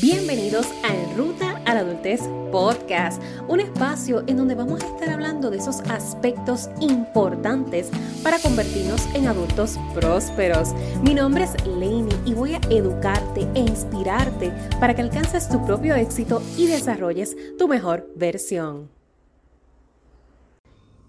Bienvenidos 0.00 0.68
a 0.84 0.96
En 0.96 1.18
Ruta 1.18 1.60
a 1.66 1.74
la 1.74 1.80
Adultez 1.80 2.22
Podcast, 2.50 3.22
un 3.46 3.60
espacio 3.60 4.24
en 4.26 4.38
donde 4.38 4.54
vamos 4.54 4.82
a 4.82 4.86
estar 4.86 5.10
hablando 5.10 5.50
de 5.50 5.58
esos 5.58 5.80
aspectos 5.80 6.70
importantes 6.80 7.90
para 8.22 8.38
convertirnos 8.38 9.04
en 9.14 9.26
adultos 9.26 9.78
prósperos. 9.92 10.72
Mi 11.02 11.12
nombre 11.12 11.44
es 11.44 11.66
Lainey 11.66 12.18
y 12.24 12.32
voy 12.32 12.54
a 12.54 12.60
educarte 12.70 13.46
e 13.54 13.60
inspirarte 13.60 14.50
para 14.80 14.94
que 14.94 15.02
alcances 15.02 15.50
tu 15.50 15.62
propio 15.66 15.94
éxito 15.94 16.40
y 16.56 16.68
desarrolles 16.68 17.36
tu 17.58 17.68
mejor 17.68 18.08
versión. 18.16 18.88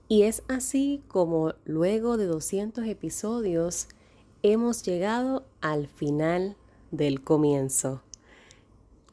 Y 0.10 0.24
es 0.24 0.44
así 0.50 1.02
como 1.08 1.54
luego 1.64 2.18
de 2.18 2.26
200 2.26 2.86
episodios 2.86 3.88
hemos 4.42 4.84
llegado 4.84 5.46
al 5.62 5.88
final 5.88 6.58
del 6.92 7.24
comienzo. 7.24 8.02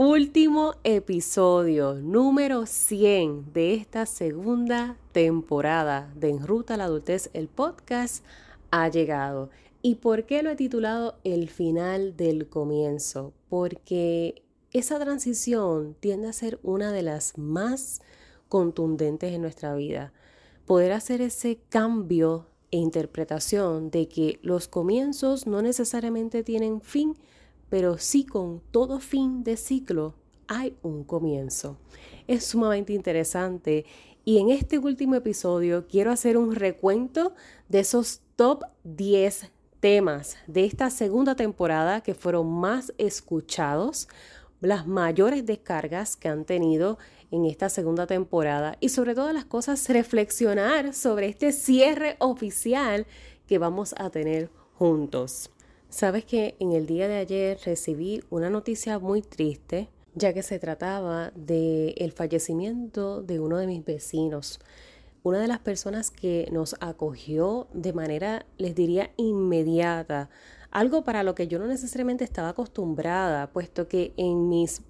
Último 0.02 0.76
episodio, 0.82 1.92
número 1.92 2.64
100 2.64 3.52
de 3.52 3.74
esta 3.74 4.06
segunda 4.06 4.96
temporada 5.12 6.10
de 6.16 6.30
En 6.30 6.46
Ruta 6.46 6.72
a 6.72 6.76
la 6.78 6.84
Adultez, 6.84 7.28
el 7.34 7.48
podcast, 7.48 8.24
ha 8.70 8.88
llegado. 8.88 9.50
¿Y 9.82 9.96
por 9.96 10.24
qué 10.24 10.42
lo 10.42 10.48
he 10.48 10.56
titulado 10.56 11.18
El 11.22 11.50
final 11.50 12.16
del 12.16 12.48
comienzo? 12.48 13.34
Porque 13.50 14.42
esa 14.72 14.98
transición 14.98 15.94
tiende 16.00 16.28
a 16.28 16.32
ser 16.32 16.58
una 16.62 16.92
de 16.92 17.02
las 17.02 17.36
más 17.36 18.00
contundentes 18.48 19.34
en 19.34 19.42
nuestra 19.42 19.74
vida. 19.74 20.14
Poder 20.64 20.92
hacer 20.92 21.20
ese 21.20 21.60
cambio 21.68 22.46
e 22.70 22.78
interpretación 22.78 23.90
de 23.90 24.08
que 24.08 24.38
los 24.40 24.66
comienzos 24.66 25.46
no 25.46 25.60
necesariamente 25.60 26.42
tienen 26.42 26.80
fin, 26.80 27.18
pero 27.70 27.96
sí 27.96 28.26
con 28.26 28.60
todo 28.70 28.98
fin 28.98 29.42
de 29.42 29.56
ciclo 29.56 30.14
hay 30.48 30.76
un 30.82 31.04
comienzo. 31.04 31.78
Es 32.26 32.44
sumamente 32.44 32.92
interesante 32.92 33.86
y 34.24 34.38
en 34.38 34.50
este 34.50 34.78
último 34.78 35.14
episodio 35.14 35.86
quiero 35.86 36.10
hacer 36.10 36.36
un 36.36 36.54
recuento 36.54 37.32
de 37.68 37.80
esos 37.80 38.20
top 38.36 38.64
10 38.84 39.50
temas 39.78 40.36
de 40.46 40.64
esta 40.64 40.90
segunda 40.90 41.36
temporada 41.36 42.02
que 42.02 42.14
fueron 42.14 42.50
más 42.52 42.92
escuchados, 42.98 44.08
las 44.60 44.86
mayores 44.86 45.46
descargas 45.46 46.16
que 46.16 46.28
han 46.28 46.44
tenido 46.44 46.98
en 47.30 47.46
esta 47.46 47.68
segunda 47.68 48.06
temporada 48.06 48.76
y 48.80 48.90
sobre 48.90 49.14
todas 49.14 49.32
las 49.32 49.44
cosas 49.46 49.88
reflexionar 49.88 50.92
sobre 50.92 51.28
este 51.28 51.52
cierre 51.52 52.16
oficial 52.18 53.06
que 53.46 53.58
vamos 53.58 53.94
a 53.96 54.10
tener 54.10 54.50
juntos. 54.74 55.50
Sabes 55.90 56.24
que 56.24 56.54
en 56.60 56.70
el 56.70 56.86
día 56.86 57.08
de 57.08 57.16
ayer 57.16 57.58
recibí 57.64 58.22
una 58.30 58.48
noticia 58.48 59.00
muy 59.00 59.22
triste, 59.22 59.88
ya 60.14 60.32
que 60.32 60.44
se 60.44 60.60
trataba 60.60 61.32
del 61.34 61.94
el 61.96 62.12
fallecimiento 62.12 63.22
de 63.22 63.40
uno 63.40 63.58
de 63.58 63.66
mis 63.66 63.84
vecinos, 63.84 64.60
una 65.24 65.40
de 65.40 65.48
las 65.48 65.58
personas 65.58 66.12
que 66.12 66.48
nos 66.52 66.76
acogió 66.78 67.66
de 67.74 67.92
manera, 67.92 68.46
les 68.56 68.76
diría, 68.76 69.10
inmediata, 69.16 70.30
algo 70.70 71.02
para 71.02 71.24
lo 71.24 71.34
que 71.34 71.48
yo 71.48 71.58
no 71.58 71.66
necesariamente 71.66 72.22
estaba 72.22 72.50
acostumbrada, 72.50 73.50
puesto 73.50 73.88
que 73.88 74.14
en 74.16 74.48
mis 74.48 74.82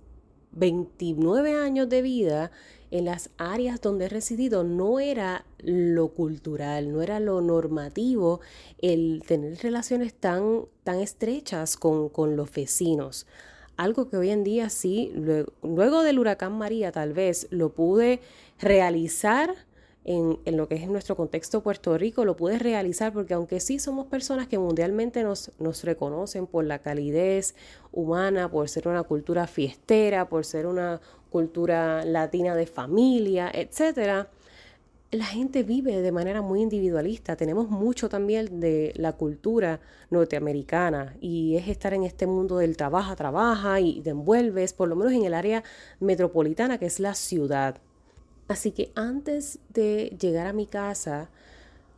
29 0.52 1.54
años 1.54 1.88
de 1.88 2.02
vida 2.02 2.50
en 2.90 3.04
las 3.04 3.30
áreas 3.38 3.80
donde 3.80 4.06
he 4.06 4.08
residido 4.08 4.64
no 4.64 5.00
era 5.00 5.44
lo 5.58 6.08
cultural, 6.08 6.92
no 6.92 7.02
era 7.02 7.20
lo 7.20 7.40
normativo 7.40 8.40
el 8.78 9.22
tener 9.26 9.58
relaciones 9.58 10.14
tan, 10.14 10.64
tan 10.84 11.00
estrechas 11.00 11.76
con, 11.76 12.08
con 12.08 12.36
los 12.36 12.52
vecinos. 12.52 13.26
Algo 13.76 14.08
que 14.08 14.16
hoy 14.16 14.30
en 14.30 14.44
día 14.44 14.68
sí, 14.68 15.10
luego, 15.14 15.52
luego 15.62 16.02
del 16.02 16.18
huracán 16.18 16.58
María 16.58 16.92
tal 16.92 17.12
vez 17.12 17.46
lo 17.50 17.72
pude 17.72 18.20
realizar 18.58 19.54
en, 20.04 20.38
lo 20.56 20.66
que 20.66 20.76
es 20.76 20.88
nuestro 20.88 21.16
contexto 21.16 21.62
Puerto 21.62 21.96
Rico, 21.98 22.24
lo 22.24 22.36
pude 22.36 22.58
realizar 22.58 23.12
porque 23.12 23.34
aunque 23.34 23.60
sí 23.60 23.78
somos 23.78 24.06
personas 24.06 24.48
que 24.48 24.58
mundialmente 24.58 25.22
nos, 25.22 25.52
nos 25.58 25.84
reconocen 25.84 26.46
por 26.46 26.64
la 26.64 26.78
calidez 26.78 27.54
humana, 27.92 28.50
por 28.50 28.68
ser 28.68 28.88
una 28.88 29.02
cultura 29.02 29.46
fiestera, 29.46 30.28
por 30.28 30.44
ser 30.44 30.66
una 30.66 31.00
cultura 31.30 32.04
latina 32.04 32.54
de 32.54 32.66
familia, 32.66 33.50
etcétera, 33.52 34.30
la 35.10 35.24
gente 35.24 35.64
vive 35.64 36.02
de 36.02 36.12
manera 36.12 36.40
muy 36.40 36.62
individualista. 36.62 37.36
Tenemos 37.36 37.68
mucho 37.68 38.08
también 38.08 38.60
de 38.60 38.92
la 38.96 39.12
cultura 39.12 39.80
norteamericana 40.08 41.16
y 41.20 41.56
es 41.56 41.68
estar 41.68 41.94
en 41.94 42.04
este 42.04 42.26
mundo 42.26 42.58
del 42.58 42.76
trabaja, 42.76 43.16
trabaja 43.16 43.80
y 43.80 44.00
te 44.02 44.10
envuelves, 44.10 44.72
por 44.72 44.88
lo 44.88 44.96
menos 44.96 45.12
en 45.12 45.24
el 45.24 45.34
área 45.34 45.64
metropolitana 45.98 46.78
que 46.78 46.86
es 46.86 47.00
la 47.00 47.14
ciudad. 47.14 47.80
Así 48.50 48.72
que 48.72 48.90
antes 48.96 49.60
de 49.72 50.16
llegar 50.20 50.48
a 50.48 50.52
mi 50.52 50.66
casa, 50.66 51.30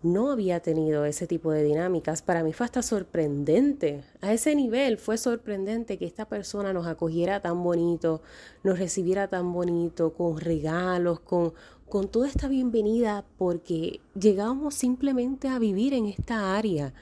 no 0.03 0.31
había 0.31 0.61
tenido 0.61 1.07
ese 1.07 1.27
tipo 1.27 1.51
de 1.51 1.63
dinámicas. 1.63 2.21
Para 2.21 2.45
mí 2.45 2.53
fue 2.53 2.67
hasta 2.67 2.83
sorprendente. 2.83 4.05
A 4.21 4.35
ese 4.35 4.55
nivel 4.55 4.99
fue 4.99 5.17
sorprendente 5.17 5.97
que 5.97 6.05
esta 6.05 6.27
persona 6.27 6.75
nos 6.75 6.87
acogiera 6.87 7.41
tan 7.41 7.65
bonito, 7.65 8.21
nos 8.65 8.79
recibiera 8.79 9.29
tan 9.29 9.51
bonito, 9.55 10.13
con 10.13 10.39
regalos, 10.39 11.21
con, 11.21 11.55
con 11.89 12.09
toda 12.09 12.29
esta 12.29 12.49
bienvenida, 12.49 13.25
porque 13.39 14.01
llegábamos 14.15 14.75
simplemente 14.75 15.49
a 15.49 15.59
vivir 15.59 15.95
en 15.95 16.05
esta 16.05 16.55
área. 16.55 16.93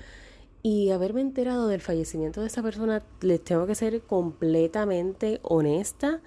Y 0.63 0.91
haberme 0.91 1.23
enterado 1.23 1.67
del 1.67 1.81
fallecimiento 1.81 2.41
de 2.41 2.47
esa 2.47 2.63
persona, 2.63 3.03
les 3.21 3.43
tengo 3.43 3.67
que 3.67 3.75
ser 3.75 4.01
completamente 4.03 5.41
honesta 5.43 6.21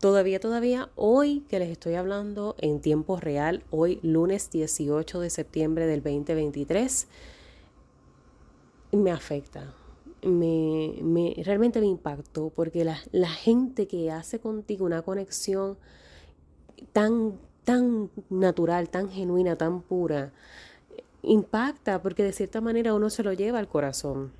Todavía, 0.00 0.38
todavía, 0.38 0.90
hoy 0.94 1.40
que 1.48 1.58
les 1.58 1.70
estoy 1.70 1.94
hablando 1.96 2.54
en 2.58 2.80
tiempo 2.80 3.16
real, 3.16 3.64
hoy 3.70 3.98
lunes 4.04 4.48
18 4.48 5.18
de 5.18 5.28
septiembre 5.28 5.88
del 5.88 6.04
2023, 6.04 7.08
me 8.92 9.10
afecta. 9.10 9.74
Me, 10.22 10.94
me 11.02 11.34
realmente 11.44 11.80
me 11.80 11.86
impactó 11.86 12.50
porque 12.50 12.84
la, 12.84 12.98
la, 13.10 13.28
gente 13.28 13.88
que 13.88 14.12
hace 14.12 14.38
contigo 14.38 14.84
una 14.86 15.02
conexión 15.02 15.76
tan, 16.92 17.36
tan 17.64 18.08
natural, 18.30 18.90
tan 18.90 19.08
genuina, 19.10 19.56
tan 19.56 19.82
pura, 19.82 20.32
impacta 21.22 22.02
porque 22.02 22.22
de 22.22 22.32
cierta 22.32 22.60
manera 22.60 22.94
uno 22.94 23.10
se 23.10 23.24
lo 23.24 23.32
lleva 23.32 23.58
al 23.58 23.68
corazón. 23.68 24.30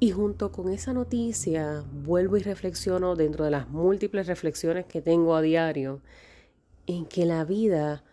Y 0.00 0.12
junto 0.12 0.52
con 0.52 0.68
esa 0.68 0.92
noticia 0.92 1.84
vuelvo 2.04 2.36
y 2.36 2.40
reflexiono 2.40 3.16
dentro 3.16 3.44
de 3.44 3.50
las 3.50 3.68
múltiples 3.68 4.28
reflexiones 4.28 4.86
que 4.86 5.02
tengo 5.02 5.34
a 5.34 5.42
diario 5.42 6.02
en 6.86 7.04
que 7.04 7.26
la 7.26 7.44
vida 7.44 8.04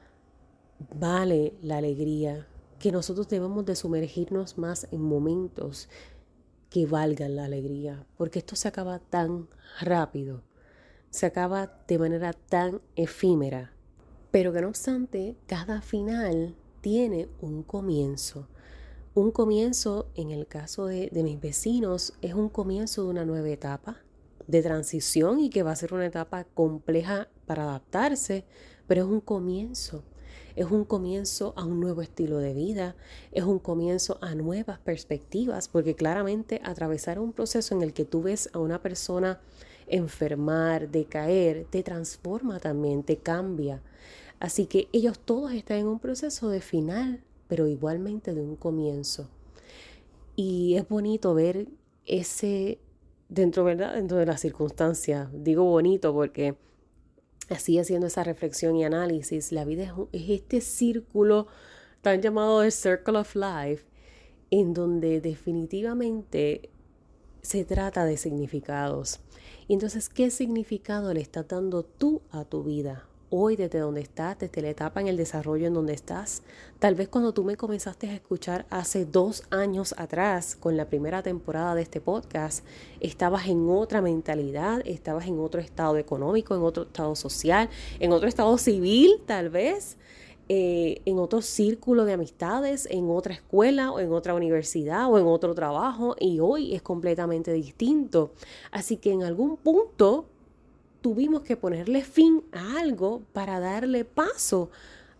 vale 0.95 1.53
la 1.61 1.77
alegría, 1.77 2.47
que 2.79 2.91
nosotros 2.91 3.29
debemos 3.29 3.65
de 3.65 3.75
sumergirnos 3.75 4.57
más 4.57 4.87
en 4.91 5.01
momentos 5.01 5.87
que 6.71 6.87
valgan 6.87 7.35
la 7.35 7.45
alegría, 7.45 8.05
porque 8.17 8.39
esto 8.39 8.55
se 8.55 8.67
acaba 8.67 8.97
tan 8.97 9.47
rápido, 9.79 10.41
se 11.11 11.27
acaba 11.27 11.71
de 11.87 11.99
manera 11.99 12.33
tan 12.33 12.81
efímera, 12.95 13.73
pero 14.31 14.51
que 14.51 14.61
no 14.61 14.69
obstante, 14.69 15.37
cada 15.45 15.81
final 15.81 16.55
tiene 16.81 17.29
un 17.41 17.61
comienzo. 17.61 18.47
Un 19.17 19.31
comienzo, 19.31 20.09
en 20.15 20.31
el 20.31 20.45
caso 20.45 20.87
de, 20.87 21.09
mis 21.23 21.39
vecinos, 21.39 22.11
es 22.21 22.33
un 22.33 22.49
comienzo 22.49 23.03
de 23.03 23.09
una 23.11 23.23
nueva 23.23 23.47
etapa 23.47 24.03
de 24.45 24.61
transición 24.61 25.39
y 25.39 25.49
que 25.49 25.63
va 25.63 25.71
a 25.71 25.75
ser 25.77 25.93
una 25.93 26.05
etapa 26.05 26.43
compleja 26.43 27.29
para 27.45 27.63
adaptarse, 27.63 28.43
pero 28.87 29.03
es 29.03 29.07
un 29.07 29.21
comienzo. 29.21 30.03
Es 30.57 30.69
un 30.69 30.83
comienzo 30.83 31.53
a 31.55 31.63
un 31.63 31.79
nuevo 31.79 32.01
estilo 32.01 32.39
de 32.39 32.53
vida, 32.53 32.97
es 33.31 33.45
un 33.45 33.57
comienzo 33.57 34.17
a 34.21 34.35
nuevas 34.35 34.79
perspectivas, 34.79 35.69
porque 35.69 35.95
claramente 35.95 36.59
atravesar 36.65 37.17
un 37.17 37.31
proceso 37.31 37.73
en 37.73 37.83
el 37.83 37.93
que 37.93 38.03
tú 38.03 38.21
ves 38.21 38.49
a 38.51 38.59
una 38.59 38.81
persona 38.81 39.39
enfermar, 39.87 40.89
decaer, 40.89 41.67
te 41.69 41.83
transforma 41.83 42.59
también, 42.59 43.01
te 43.01 43.15
cambia. 43.15 43.81
Así 44.41 44.65
que 44.65 44.89
ellos 44.91 45.19
todos 45.19 45.53
están 45.53 45.77
en 45.77 45.87
un 45.87 45.99
proceso 45.99 46.49
de 46.49 46.59
final 46.59 47.23
pero 47.55 47.67
igualmente 47.69 48.33
de 48.33 48.41
un 48.41 48.57
comienzo. 48.57 49.29
Y 50.35 50.75
es 50.75 50.89
bonito 50.89 51.33
ver 51.33 51.69
ese, 52.05 52.79
dentro, 53.29 53.63
¿verdad? 53.63 53.93
Dentro 53.95 54.17
de 54.17 54.25
las 54.25 54.41
circunstancias. 54.41 55.29
Digo 55.31 55.63
bonito 55.63 56.13
porque 56.13 56.57
así 57.47 57.79
haciendo 57.79 58.07
esa 58.07 58.25
reflexión 58.25 58.75
y 58.75 58.83
análisis, 58.83 59.53
la 59.53 59.63
vida 59.63 59.95
es, 60.11 60.29
este 60.29 60.59
círculo 60.59 61.47
tan 62.01 62.21
llamado 62.21 62.61
el 62.61 62.73
Circle 62.73 63.19
of 63.19 63.33
Life, 63.37 63.85
en 64.51 64.73
donde 64.73 65.21
definitivamente 65.21 66.69
se 67.41 67.63
trata 67.63 68.03
de 68.03 68.17
significados. 68.17 69.21
Y 69.69 69.75
entonces, 69.75 70.09
¿qué 70.09 70.29
significado 70.29 71.13
le 71.13 71.21
estás 71.21 71.47
dando 71.47 71.83
tú 71.83 72.21
a 72.31 72.43
tu 72.43 72.65
vida 72.65 73.07
hoy 73.29 73.55
desde 73.55 73.79
donde 73.79 74.01
estás, 74.01 74.39
desde 74.39 74.61
la 74.61 74.69
etapa 74.69 75.01
en 75.01 75.07
el 75.07 75.17
desarrollo 75.17 75.67
en 75.67 75.73
donde 75.73 75.93
estás. 75.93 76.43
Tal 76.79 76.95
vez 76.95 77.07
cuando 77.07 77.33
tú 77.33 77.43
me 77.43 77.57
comenzaste 77.57 78.09
a 78.09 78.13
escuchar 78.13 78.65
hace 78.69 79.05
dos 79.05 79.43
años 79.49 79.95
atrás, 79.97 80.55
con 80.55 80.77
la 80.77 80.87
primera 80.87 81.23
temporada 81.23 81.75
de 81.75 81.81
este 81.81 82.01
podcast, 82.01 82.65
estabas 82.99 83.47
en 83.47 83.69
otra 83.69 84.01
mentalidad, 84.01 84.81
estabas 84.85 85.27
en 85.27 85.39
otro 85.39 85.61
estado 85.61 85.97
económico, 85.97 86.55
en 86.55 86.61
otro 86.61 86.83
estado 86.83 87.15
social, 87.15 87.69
en 87.99 88.11
otro 88.11 88.27
estado 88.27 88.57
civil 88.57 89.21
tal 89.25 89.49
vez. 89.49 89.97
Eh, 90.47 91.01
en 91.05 91.17
otro 91.17 91.41
círculo 91.41 92.05
de 92.05 92.13
amistades, 92.13 92.87
en 92.91 93.09
otra 93.09 93.33
escuela 93.33 93.91
o 93.91 93.99
en 93.99 94.11
otra 94.11 94.35
universidad 94.35 95.11
o 95.11 95.17
en 95.17 95.25
otro 95.25 95.55
trabajo 95.55 96.15
y 96.19 96.39
hoy 96.39 96.75
es 96.75 96.83
completamente 96.83 97.51
distinto. 97.51 98.31
Así 98.69 98.97
que 98.97 99.11
en 99.11 99.23
algún 99.23 99.57
punto 99.57 100.27
tuvimos 101.05 101.43
que 101.43 101.55
ponerle 101.55 102.01
fin 102.01 102.41
a 102.51 102.79
algo 102.79 103.21
para 103.31 103.59
darle 103.59 104.05
paso 104.05 104.71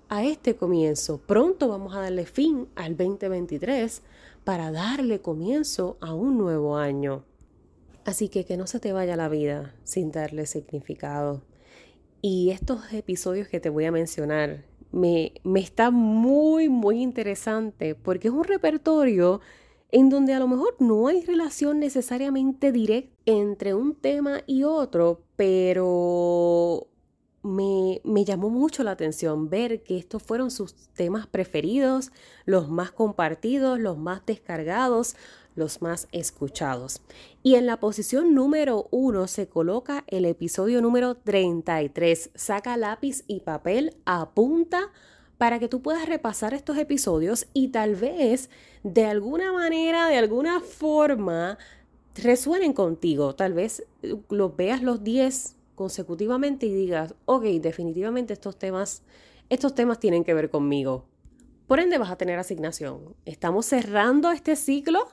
a 0.10 0.24
este 0.24 0.56
comienzo. 0.56 1.20
Pronto 1.20 1.68
vamos 1.68 1.94
a 1.94 2.02
darle 2.02 2.26
fin 2.26 2.68
al 2.74 2.98
2023 2.98 4.02
para 4.44 4.72
darle 4.72 5.22
comienzo 5.22 5.98
a 6.02 6.16
un 6.16 6.40
nuevo 6.40 6.76
año. 6.78 7.24
Así 8.04 8.30
que 8.30 8.46
que 8.46 8.58
no 8.58 8.66
se 8.66 8.80
te 8.80 8.94
vaya 8.94 9.16
la 9.16 9.30
vida 9.30 9.76
sin 9.84 10.12
darle 10.12 10.48
significado. 10.48 11.44
Y 12.20 12.50
estos 12.50 12.92
episodios 12.92 13.48
que 13.48 13.60
te 13.60 13.70
voy 13.70 13.86
a 13.86 13.92
mencionar 13.92 14.66
me, 14.92 15.34
me 15.44 15.60
está 15.60 15.92
muy, 15.92 16.68
muy 16.68 17.00
interesante 17.00 17.94
porque 17.94 18.30
es 18.30 18.34
un 18.34 18.46
repertorio 18.46 19.40
en 19.92 20.10
donde 20.10 20.34
a 20.34 20.40
lo 20.40 20.48
mejor 20.48 20.76
no 20.80 21.08
hay 21.08 21.22
relación 21.24 21.80
necesariamente 21.80 22.72
directa 22.72 23.14
entre 23.26 23.74
un 23.74 23.96
tema 23.96 24.42
y 24.46 24.64
otro, 24.64 25.24
pero 25.36 26.88
me, 27.44 28.02
me, 28.04 28.26
llamó 28.26 28.50
mucho 28.50 28.84
la 28.84 28.92
atención 28.92 29.50
ver 29.50 29.84
que 29.84 29.98
estos 29.98 30.22
fueron 30.22 30.52
sus 30.52 30.76
temas 30.94 31.28
preferidos, 31.28 32.12
los 32.46 32.70
más 32.70 32.92
compartidos, 32.92 33.80
los 33.80 33.98
más 33.98 34.26
descargados, 34.26 35.16
los 35.56 35.82
más 35.82 36.08
escuchados. 36.12 37.02
Y 37.44 37.56
en 37.56 37.66
la 37.66 37.80
posición 37.80 38.36
número 38.36 38.88
uno 38.92 39.28
se 39.28 39.48
coloca 39.48 40.04
el 40.08 40.26
episodio 40.26 40.82
número 40.82 41.16
33. 41.16 42.32
Saca 42.36 42.78
lápiz 42.78 43.24
y 43.28 43.42
papel, 43.42 43.96
apunta 44.06 44.92
para 45.38 45.60
que 45.60 45.68
tú 45.68 45.82
puedas 45.82 46.08
repasar 46.08 46.54
estos 46.54 46.78
episodios 46.78 47.48
y 47.54 47.70
tal 47.70 47.96
vez 47.96 48.50
de 48.86 49.04
alguna 49.06 49.52
manera, 49.52 50.08
de 50.10 50.18
alguna 50.18 50.60
forma, 50.60 51.58
resuenen 52.14 52.72
contigo. 52.72 53.34
Tal 53.34 53.54
vez 53.54 53.84
los 54.30 54.56
veas 54.56 54.84
los 54.84 55.04
10 55.04 55.56
consecutivamente 55.74 56.68
y 56.68 56.74
digas, 56.74 57.16
ok, 57.26 57.46
definitivamente 57.62 58.34
estos 58.34 58.60
temas, 58.60 59.02
estos 59.50 59.74
temas 59.74 60.00
tienen 60.00 60.24
que 60.24 60.36
ver 60.36 60.52
conmigo. 60.52 61.08
Por 61.66 61.80
ende 61.80 61.98
vas 61.98 62.12
a 62.12 62.16
tener 62.16 62.38
asignación. 62.38 63.16
Estamos 63.26 63.66
cerrando 63.66 64.30
este 64.30 64.56
ciclo 64.56 65.08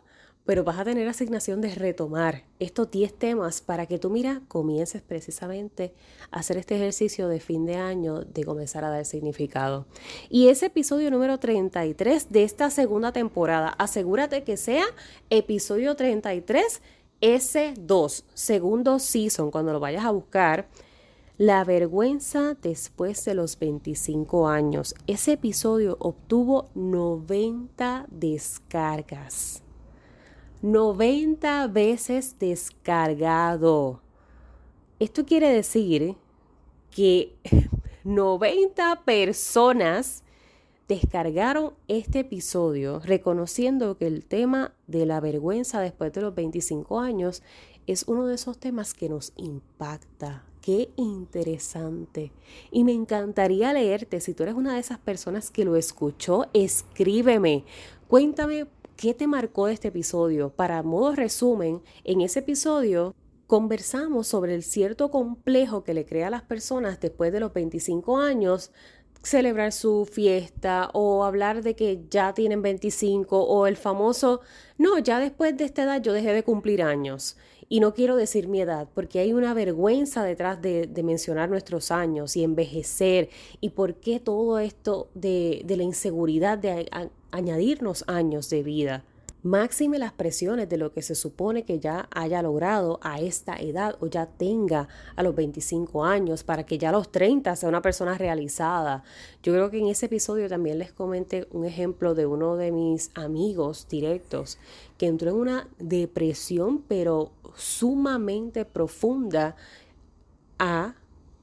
pero 0.44 0.65
vas 0.65 0.79
a 0.79 0.85
tener 0.85 1.09
asignación 1.09 1.61
de 1.61 1.75
retomar 1.75 2.44
estos 2.59 2.91
10 2.91 3.15
temas 3.15 3.61
para 3.61 3.87
que 3.87 3.99
tú, 3.99 4.11
mira, 4.11 4.43
comiences 4.49 5.03
precisamente 5.03 5.94
a 6.31 6.41
hacer 6.41 6.56
este 6.56 6.77
ejercicio 6.77 7.29
de 7.29 7.41
fin 7.41 7.65
de 7.65 7.77
año 7.77 8.23
de 8.23 8.44
comenzar 8.44 8.85
a 8.85 8.91
dar 8.91 9.05
significado. 9.05 9.87
Y 10.29 10.49
ese 10.49 10.67
episodio 10.67 11.11
número 11.11 11.39
33 11.39 12.31
de 12.31 12.44
esta 12.44 12.71
segunda 12.71 13.12
temporada, 13.12 13.69
asegúrate 13.79 14.43
que 14.43 14.56
sea 14.56 14.85
episodio 15.31 15.94
33 15.94 16.83
S2, 17.21 18.25
segundo 18.35 18.99
season, 18.99 19.53
cuando 19.53 19.73
lo 19.73 19.81
vayas 19.81 20.05
a 20.05 20.11
buscar. 20.11 20.69
La 21.39 21.65
vergüenza 21.65 22.56
después 22.61 23.25
de 23.25 23.35
los 23.35 23.59
25 23.59 24.49
años. 24.49 24.94
Ese 25.06 25.33
episodio 25.33 25.97
obtuvo 25.99 26.69
90 26.75 28.06
descargas. 28.11 29.62
90 30.62 31.67
veces 31.67 32.38
descargado. 32.38 34.00
Esto 35.00 35.26
quiere 35.26 35.53
decir 35.53 36.14
que 36.93 37.35
90 38.05 39.03
personas 39.05 40.23
descargaron 40.87 41.75
este 41.88 42.20
episodio 42.20 43.00
reconociendo 43.00 43.97
que 43.97 44.06
el 44.06 44.25
tema 44.25 44.73
de 44.87 45.05
la 45.05 45.19
vergüenza 45.20 45.81
después 45.81 46.12
de 46.12 46.20
los 46.20 46.35
25 46.35 47.00
años 47.00 47.43
es 47.88 48.05
uno 48.06 48.26
de 48.26 48.37
esos 48.37 48.58
temas 48.58 48.94
que 48.94 49.08
nos 49.08 49.32
impacta. 49.37 50.44
Qué 50.61 50.91
interesante. 50.94 52.31
Y 52.70 52.85
me 52.85 52.93
encantaría 52.93 53.73
leerte. 53.73 54.20
Si 54.20 54.32
tú 54.32 54.44
eres 54.44 54.55
una 54.55 54.75
de 54.75 54.81
esas 54.81 54.99
personas 54.99 55.50
que 55.50 55.65
lo 55.65 55.75
escuchó, 55.75 56.47
escríbeme. 56.53 57.65
Cuéntame 58.06 58.69
¿Qué 59.02 59.14
te 59.14 59.26
marcó 59.26 59.66
este 59.66 59.88
episodio? 59.88 60.50
Para 60.50 60.81
modo 60.84 61.16
resumen, 61.16 61.82
en 62.04 62.20
ese 62.20 62.38
episodio 62.38 63.16
conversamos 63.49 64.28
sobre 64.28 64.54
el 64.54 64.62
cierto 64.62 65.10
complejo 65.10 65.82
que 65.82 65.93
le 65.93 66.06
crea 66.06 66.28
a 66.28 66.31
las 66.31 66.43
personas 66.43 67.00
después 67.00 67.32
de 67.32 67.40
los 67.40 67.52
25 67.52 68.19
años 68.19 68.70
celebrar 69.25 69.72
su 69.72 70.06
fiesta 70.06 70.88
o 70.93 71.25
hablar 71.25 71.64
de 71.64 71.75
que 71.75 72.04
ya 72.10 72.32
tienen 72.32 72.62
25 72.62 73.43
o 73.43 73.66
el 73.66 73.76
famoso, 73.76 74.40
no, 74.78 75.00
ya 75.00 75.19
después 75.19 75.56
de 75.56 75.64
esta 75.64 75.82
edad 75.82 76.00
yo 76.00 76.12
dejé 76.12 76.32
de 76.32 76.44
cumplir 76.44 76.81
años. 76.81 77.37
Y 77.69 77.81
no 77.81 77.94
quiero 77.94 78.14
decir 78.14 78.46
mi 78.46 78.60
edad, 78.60 78.87
porque 78.94 79.19
hay 79.19 79.32
una 79.32 79.52
vergüenza 79.52 80.22
detrás 80.22 80.62
de, 80.62 80.88
mencionar 81.02 81.50
nuestros 81.50 81.90
años 81.90 82.37
y 82.37 82.44
envejecer 82.44 83.31
y 83.60 83.70
por 83.70 83.96
qué 83.96 84.20
todo 84.20 84.60
esto 84.60 85.10
de, 85.14 85.62
de 85.64 85.76
la 85.76 85.82
inseguridad 85.82 86.56
de 86.58 86.88
añadirnos 87.32 88.05
años 88.06 88.49
de 88.50 88.62
vida. 88.62 89.05
Máxime 89.44 89.99
las 89.99 90.12
presiones 90.12 90.69
de 90.69 90.76
lo 90.76 90.93
que 90.93 91.02
se 91.02 91.17
supone 91.17 91.64
que 91.64 91.81
ya 91.81 92.08
haya 92.12 92.43
logrado 92.43 93.00
a 93.02 93.20
esta 93.20 93.56
edad 93.56 93.96
o 93.99 94.06
ya 94.06 94.26
tenga 94.26 94.87
a 95.17 95.23
los 95.25 95.34
25 95.34 96.05
años 96.05 96.44
para 96.44 96.64
que 96.64 96.79
ya 96.79 96.90
a 96.90 96.93
los 96.93 97.11
30 97.11 97.56
sea 97.56 97.69
una 97.69 97.82
persona 97.82 98.17
realizada. 98.17 99.02
Yo 99.43 99.52
creo 99.52 99.69
que 99.69 99.81
en 99.81 99.88
ese 99.88 100.06
episodio 100.06 100.49
también 100.49 100.79
les 100.79 100.93
comenté 100.93 101.49
un 101.50 101.64
ejemplo 101.64 102.14
de 102.14 102.25
uno 102.25 102.55
de 102.55 102.70
mis 102.70 103.11
amigos 103.14 103.88
directos 103.88 104.58
que 104.96 105.06
entró 105.08 105.31
en 105.31 105.37
una 105.37 105.69
depresión 105.81 106.84
pero 106.87 107.32
sumamente 107.56 108.64
profunda 108.64 109.56
a 110.61 110.94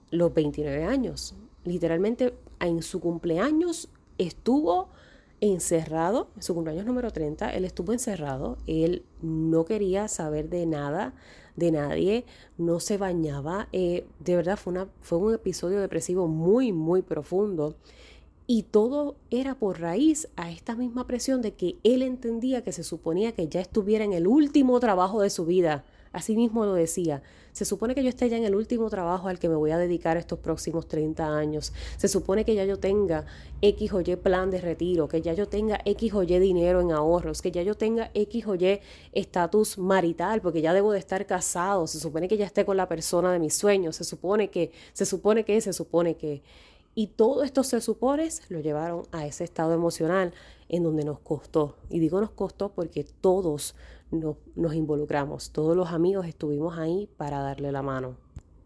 los 0.10 0.34
29 0.34 0.86
años. 0.86 1.36
Literalmente 1.66 2.34
en 2.62 2.82
su 2.82 3.02
cumpleaños 3.02 3.90
estuvo 4.18 4.88
encerrado, 5.42 6.30
en 6.36 6.44
su 6.44 6.54
cumpleaños 6.54 6.86
número 6.86 7.12
30, 7.12 7.54
él 7.54 7.66
estuvo 7.66 7.94
encerrado, 7.94 8.58
él 8.68 9.04
no 9.22 9.66
quería 9.66 10.08
saber 10.08 10.50
de 10.50 10.66
nada, 10.66 11.14
de 11.56 11.72
nadie, 11.72 12.26
no 12.58 12.80
se 12.80 12.98
bañaba, 12.98 13.68
eh, 13.72 14.06
de 14.20 14.36
verdad 14.36 14.58
fue, 14.58 14.74
una, 14.74 14.88
fue 15.02 15.18
un 15.18 15.34
episodio 15.34 15.80
depresivo 15.80 16.28
muy, 16.28 16.72
muy 16.72 17.02
profundo. 17.02 17.76
Y 18.48 18.64
todo 18.64 19.16
era 19.30 19.54
por 19.54 19.80
raíz 19.80 20.28
a 20.36 20.50
esta 20.50 20.76
misma 20.76 21.06
presión 21.06 21.44
de 21.44 21.54
que 21.54 21.78
él 21.84 22.02
entendía 22.02 22.64
que 22.64 22.72
se 22.72 22.84
suponía 22.84 23.34
que 23.34 23.48
ya 23.48 23.62
estuviera 23.62 24.04
en 24.04 24.14
el 24.14 24.26
último 24.26 24.80
trabajo 24.80 25.22
de 25.22 25.30
su 25.30 25.46
vida. 25.46 25.84
Así 26.12 26.36
mismo 26.36 26.66
lo 26.66 26.74
decía. 26.74 27.22
Se 27.52 27.66
supone 27.66 27.94
que 27.94 28.04
yo 28.04 28.10
esté 28.10 28.30
ya 28.30 28.38
en 28.38 28.46
el 28.46 28.56
último 28.56 28.90
trabajo 28.90 29.28
al 29.28 29.38
que 29.38 29.50
me 29.50 29.56
voy 29.56 29.72
a 29.72 29.78
dedicar 29.78 30.18
estos 30.18 30.40
próximos 30.40 30.88
30 30.88 31.36
años. 31.36 31.74
Se 31.98 32.08
supone 32.08 32.46
que 32.46 32.56
ya 32.56 32.66
yo 32.66 32.80
tenga 32.80 33.26
X 33.62 33.94
o 33.94 34.02
Y 34.02 34.16
plan 34.16 34.50
de 34.50 34.62
retiro, 34.62 35.08
que 35.08 35.22
ya 35.22 35.34
yo 35.34 35.48
tenga 35.48 35.80
X 35.86 36.14
o 36.14 36.24
Y 36.24 36.40
dinero 36.40 36.82
en 36.82 36.92
ahorros, 36.92 37.42
que 37.42 37.52
ya 37.52 37.62
yo 37.62 37.76
tenga 37.76 38.12
X 38.14 38.48
o 38.48 38.56
Y 38.56 38.80
estatus 39.12 39.78
marital, 39.78 40.42
porque 40.42 40.62
ya 40.62 40.74
debo 40.74 40.92
de 40.92 41.00
estar 41.00 41.26
casado. 41.26 41.86
Se 41.88 42.00
supone 42.00 42.28
que 42.28 42.38
ya 42.38 42.46
esté 42.46 42.66
con 42.66 42.78
la 42.78 42.88
persona 42.88 43.32
de 43.32 43.40
mis 43.40 43.56
sueños. 43.56 43.96
Se 43.98 44.04
supone 44.04 44.50
que, 44.50 44.72
se 44.94 45.06
supone 45.06 45.44
que, 45.44 45.60
se 45.62 45.74
supone 45.74 46.16
que. 46.16 46.42
Y 46.96 47.08
todos 47.08 47.46
estos 47.46 47.68
se 47.68 47.82
supones 47.82 48.42
lo 48.50 48.60
llevaron 48.60 49.04
a 49.12 49.26
ese 49.26 49.44
estado 49.44 49.74
emocional 49.74 50.34
en 50.70 50.84
donde 50.84 51.04
nos 51.04 51.20
costó. 51.20 51.76
Y 51.90 52.00
digo 52.00 52.22
nos 52.22 52.32
costó 52.32 52.70
porque 52.70 53.04
todos 53.04 53.76
nos 54.12 54.74
involucramos. 54.74 55.52
Todos 55.52 55.76
los 55.76 55.90
amigos 55.90 56.26
estuvimos 56.26 56.78
ahí 56.78 57.10
para 57.18 57.40
darle 57.40 57.72
la 57.72 57.82
mano. 57.82 58.16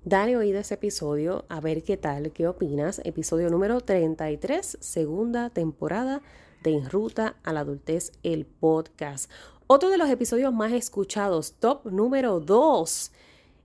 Dale 0.05 0.35
oído 0.35 0.59
ese 0.59 0.73
episodio, 0.73 1.45
a 1.47 1.61
ver 1.61 1.81
qué 1.81 1.95
tal, 1.95 2.33
qué 2.33 2.45
opinas. 2.47 2.99
Episodio 3.05 3.49
número 3.49 3.79
33, 3.79 4.77
segunda 4.81 5.49
temporada 5.49 6.21
de 6.61 6.71
En 6.71 6.89
Ruta 6.89 7.37
a 7.43 7.53
la 7.53 7.61
Adultez, 7.61 8.11
el 8.21 8.45
podcast. 8.45 9.31
Otro 9.67 9.89
de 9.89 9.97
los 9.97 10.09
episodios 10.09 10.53
más 10.53 10.73
escuchados, 10.73 11.53
top 11.53 11.85
número 11.85 12.41
2, 12.41 13.11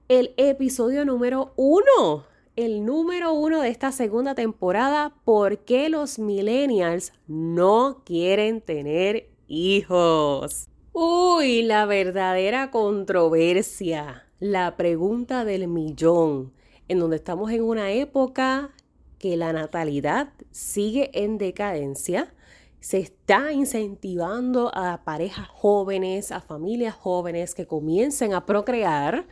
el 0.08 0.32
episodio 0.36 1.04
número 1.04 1.52
1, 1.56 2.24
el 2.54 2.84
número 2.84 3.32
1 3.34 3.60
de 3.60 3.68
esta 3.68 3.90
segunda 3.90 4.36
temporada, 4.36 5.14
¿por 5.24 5.58
qué 5.58 5.88
los 5.88 6.20
millennials 6.20 7.12
no 7.26 8.02
quieren 8.04 8.60
tener 8.60 9.28
hijos? 9.48 10.68
Uy, 11.00 11.62
la 11.62 11.86
verdadera 11.86 12.72
controversia, 12.72 14.26
la 14.40 14.76
pregunta 14.76 15.44
del 15.44 15.68
millón, 15.68 16.52
en 16.88 16.98
donde 16.98 17.14
estamos 17.14 17.52
en 17.52 17.62
una 17.62 17.92
época 17.92 18.74
que 19.20 19.36
la 19.36 19.52
natalidad 19.52 20.32
sigue 20.50 21.12
en 21.14 21.38
decadencia, 21.38 22.34
se 22.80 22.98
está 22.98 23.52
incentivando 23.52 24.72
a 24.74 25.04
parejas 25.04 25.46
jóvenes, 25.46 26.32
a 26.32 26.40
familias 26.40 26.96
jóvenes 26.96 27.54
que 27.54 27.68
comiencen 27.68 28.34
a 28.34 28.44
procrear. 28.44 29.28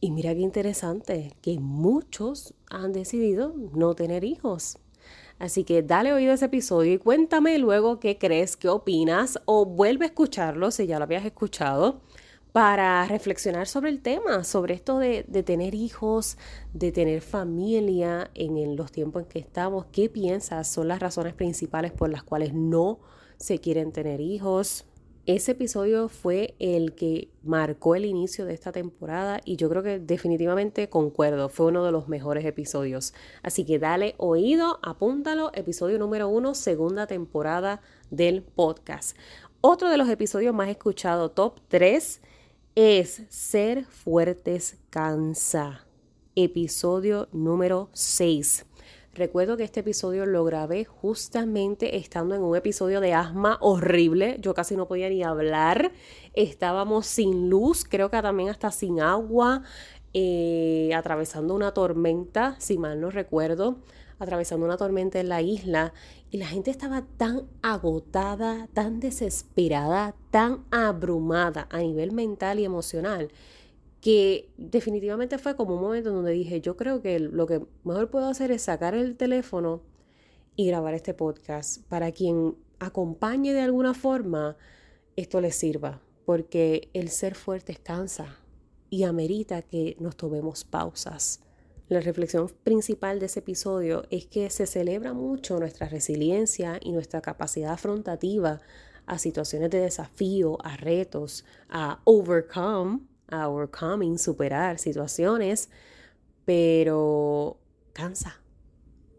Y 0.00 0.10
mira 0.10 0.32
qué 0.32 0.40
interesante, 0.40 1.36
que 1.42 1.60
muchos 1.60 2.54
han 2.70 2.94
decidido 2.94 3.54
no 3.74 3.94
tener 3.94 4.24
hijos. 4.24 4.78
Así 5.42 5.64
que 5.64 5.82
dale 5.82 6.12
oído 6.12 6.30
a 6.30 6.34
ese 6.36 6.44
episodio 6.44 6.92
y 6.92 6.98
cuéntame 6.98 7.58
luego 7.58 7.98
qué 7.98 8.16
crees, 8.16 8.56
qué 8.56 8.68
opinas 8.68 9.40
o 9.44 9.66
vuelve 9.66 10.04
a 10.04 10.06
escucharlo 10.06 10.70
si 10.70 10.86
ya 10.86 10.98
lo 11.00 11.02
habías 11.02 11.24
escuchado 11.24 12.00
para 12.52 13.04
reflexionar 13.06 13.66
sobre 13.66 13.90
el 13.90 14.02
tema, 14.02 14.44
sobre 14.44 14.74
esto 14.74 15.00
de, 15.00 15.24
tener 15.44 15.74
hijos, 15.74 16.38
de 16.72 16.92
tener 16.92 17.22
familia 17.22 18.30
en, 18.34 18.76
los 18.76 18.92
tiempos 18.92 19.24
en 19.24 19.28
que 19.28 19.40
estamos. 19.40 19.86
¿Qué 19.86 20.08
piensas? 20.08 20.68
¿Son 20.68 20.86
las 20.86 21.00
razones 21.00 21.34
principales 21.34 21.90
por 21.90 22.08
las 22.08 22.22
cuales 22.22 22.54
no 22.54 23.00
se 23.36 23.58
quieren 23.58 23.90
tener 23.90 24.20
hijos? 24.20 24.84
Ese 25.24 25.52
episodio 25.52 26.08
fue 26.08 26.56
el 26.58 26.96
que 26.96 27.28
marcó 27.44 27.94
el 27.94 28.06
inicio 28.06 28.44
de 28.44 28.54
esta 28.54 28.72
temporada 28.72 29.40
y 29.44 29.54
yo 29.54 29.68
creo 29.68 29.84
que 29.84 30.00
definitivamente 30.00 30.88
concuerdo, 30.88 31.48
fue 31.48 31.66
uno 31.66 31.84
de 31.84 31.92
los 31.92 32.08
mejores 32.08 32.44
episodios. 32.44 33.14
Así 33.40 33.64
que 33.64 33.78
dale 33.78 34.16
oído, 34.18 34.80
apúntalo, 34.82 35.52
episodio 35.54 36.00
número 36.00 36.28
uno, 36.28 36.56
segunda 36.56 37.06
temporada 37.06 37.80
del 38.10 38.42
podcast. 38.42 39.16
Otro 39.60 39.90
de 39.90 39.96
los 39.96 40.08
episodios 40.08 40.52
más 40.56 40.68
escuchados, 40.68 41.36
top 41.36 41.60
3, 41.68 42.20
es 42.74 43.22
Ser 43.28 43.84
fuertes 43.84 44.78
cansa. 44.90 45.86
Episodio 46.34 47.28
número 47.30 47.90
6. 47.92 48.66
Recuerdo 49.14 49.58
que 49.58 49.64
este 49.64 49.80
episodio 49.80 50.24
lo 50.24 50.42
grabé 50.42 50.86
justamente 50.86 51.98
estando 51.98 52.34
en 52.34 52.40
un 52.40 52.56
episodio 52.56 53.00
de 53.00 53.12
asma 53.12 53.58
horrible. 53.60 54.38
Yo 54.40 54.54
casi 54.54 54.74
no 54.74 54.88
podía 54.88 55.10
ni 55.10 55.22
hablar. 55.22 55.92
Estábamos 56.32 57.06
sin 57.06 57.50
luz, 57.50 57.84
creo 57.84 58.10
que 58.10 58.22
también 58.22 58.48
hasta 58.48 58.70
sin 58.70 59.00
agua, 59.00 59.64
eh, 60.14 60.92
atravesando 60.96 61.54
una 61.54 61.74
tormenta, 61.74 62.56
si 62.58 62.78
mal 62.78 63.00
no 63.02 63.10
recuerdo 63.10 63.78
atravesando 64.18 64.64
una 64.64 64.76
tormenta 64.76 65.18
en 65.18 65.28
la 65.28 65.42
isla 65.42 65.92
y 66.30 66.38
la 66.38 66.46
gente 66.46 66.70
estaba 66.70 67.02
tan 67.16 67.48
agotada, 67.60 68.68
tan 68.72 69.00
desesperada, 69.00 70.14
tan 70.30 70.64
abrumada 70.70 71.66
a 71.70 71.78
nivel 71.78 72.12
mental 72.12 72.60
y 72.60 72.64
emocional 72.64 73.30
que 74.02 74.50
definitivamente 74.56 75.38
fue 75.38 75.54
como 75.54 75.76
un 75.76 75.80
momento 75.80 76.08
en 76.08 76.16
donde 76.16 76.32
dije, 76.32 76.60
yo 76.60 76.76
creo 76.76 77.00
que 77.00 77.20
lo 77.20 77.46
que 77.46 77.62
mejor 77.84 78.10
puedo 78.10 78.26
hacer 78.26 78.50
es 78.50 78.62
sacar 78.62 78.96
el 78.96 79.16
teléfono 79.16 79.80
y 80.56 80.66
grabar 80.66 80.94
este 80.94 81.14
podcast 81.14 81.86
para 81.86 82.10
quien 82.10 82.56
acompañe 82.80 83.54
de 83.54 83.60
alguna 83.60 83.94
forma 83.94 84.56
esto 85.14 85.40
les 85.40 85.54
sirva, 85.54 86.02
porque 86.24 86.90
el 86.94 87.10
ser 87.10 87.36
fuerte 87.36 87.76
cansa 87.76 88.38
y 88.90 89.04
amerita 89.04 89.62
que 89.62 89.96
nos 90.00 90.16
tomemos 90.16 90.64
pausas. 90.64 91.40
La 91.88 92.00
reflexión 92.00 92.50
principal 92.64 93.20
de 93.20 93.26
ese 93.26 93.38
episodio 93.38 94.04
es 94.10 94.26
que 94.26 94.50
se 94.50 94.66
celebra 94.66 95.12
mucho 95.12 95.60
nuestra 95.60 95.88
resiliencia 95.88 96.80
y 96.82 96.90
nuestra 96.90 97.20
capacidad 97.20 97.74
afrontativa 97.74 98.62
a 99.06 99.18
situaciones 99.18 99.70
de 99.70 99.78
desafío, 99.78 100.58
a 100.64 100.76
retos, 100.76 101.44
a 101.68 102.00
overcome, 102.02 103.00
a 103.32 103.48
overcoming, 103.48 104.18
superar 104.18 104.78
situaciones, 104.78 105.68
pero 106.44 107.58
cansa, 107.92 108.40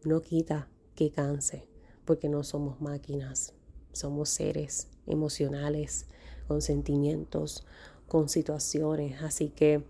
no 0.06 0.22
quita 0.22 0.70
que 0.96 1.12
canse, 1.12 1.68
porque 2.06 2.30
no 2.30 2.44
somos 2.44 2.80
máquinas, 2.80 3.54
somos 3.92 4.30
seres 4.30 4.88
emocionales, 5.08 6.08
con 6.48 6.62
sentimientos, 6.62 7.66
con 8.08 8.30
situaciones, 8.30 9.22
así 9.22 9.50
que 9.50 9.84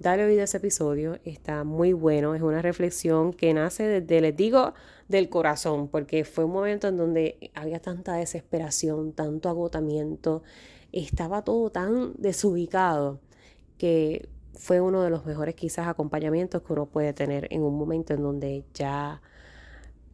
Dale 0.00 0.24
oído 0.24 0.42
a 0.42 0.44
ese 0.44 0.58
episodio, 0.58 1.18
está 1.24 1.64
muy 1.64 1.92
bueno, 1.92 2.36
es 2.36 2.42
una 2.42 2.62
reflexión 2.62 3.32
que 3.32 3.52
nace 3.52 3.82
desde, 3.82 4.20
les 4.20 4.36
digo, 4.36 4.74
del 5.08 5.28
corazón, 5.28 5.88
porque 5.88 6.24
fue 6.24 6.44
un 6.44 6.52
momento 6.52 6.86
en 6.86 6.96
donde 6.96 7.50
había 7.52 7.80
tanta 7.80 8.14
desesperación, 8.14 9.12
tanto 9.12 9.48
agotamiento, 9.48 10.44
estaba 10.92 11.42
todo 11.42 11.70
tan 11.70 12.12
desubicado 12.16 13.18
que 13.78 14.28
fue 14.54 14.80
uno 14.80 15.02
de 15.02 15.10
los 15.10 15.24
mejores 15.24 15.54
quizás 15.54 15.86
acompañamientos 15.86 16.62
que 16.62 16.72
uno 16.72 16.86
puede 16.86 17.12
tener 17.12 17.46
en 17.50 17.62
un 17.62 17.78
momento 17.78 18.12
en 18.12 18.22
donde 18.22 18.64
ya, 18.74 19.22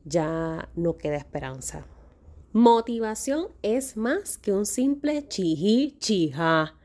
ya 0.04 0.68
no 0.76 0.97
queda 0.97 1.16
esperanza. 1.16 1.87
Motivación 2.52 3.49
es 3.62 3.97
más 3.97 4.38
que 4.38 4.52
un 4.52 4.66
simple 4.66 5.26
chiji 5.26 5.97
chija. 5.99 6.76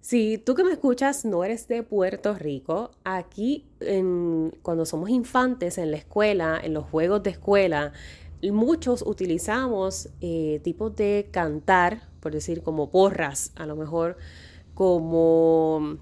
Si 0.00 0.36
tú 0.36 0.54
que 0.54 0.64
me 0.64 0.72
escuchas 0.72 1.24
no 1.24 1.44
eres 1.44 1.66
de 1.66 1.82
Puerto 1.82 2.34
Rico, 2.34 2.90
aquí 3.04 3.66
cuando 4.60 4.84
somos 4.84 5.08
infantes 5.08 5.78
en 5.78 5.92
la 5.92 5.96
escuela, 5.96 6.60
en 6.62 6.74
los 6.74 6.84
juegos 6.84 7.22
de 7.22 7.30
escuela, 7.30 7.92
muchos 8.42 9.02
utilizamos 9.06 10.10
eh, 10.20 10.60
tipos 10.62 10.94
de 10.94 11.28
cantar, 11.30 12.10
por 12.20 12.32
decir 12.32 12.62
como 12.62 12.90
porras, 12.90 13.52
a 13.54 13.64
lo 13.64 13.76
mejor 13.76 14.18
como 14.74 15.96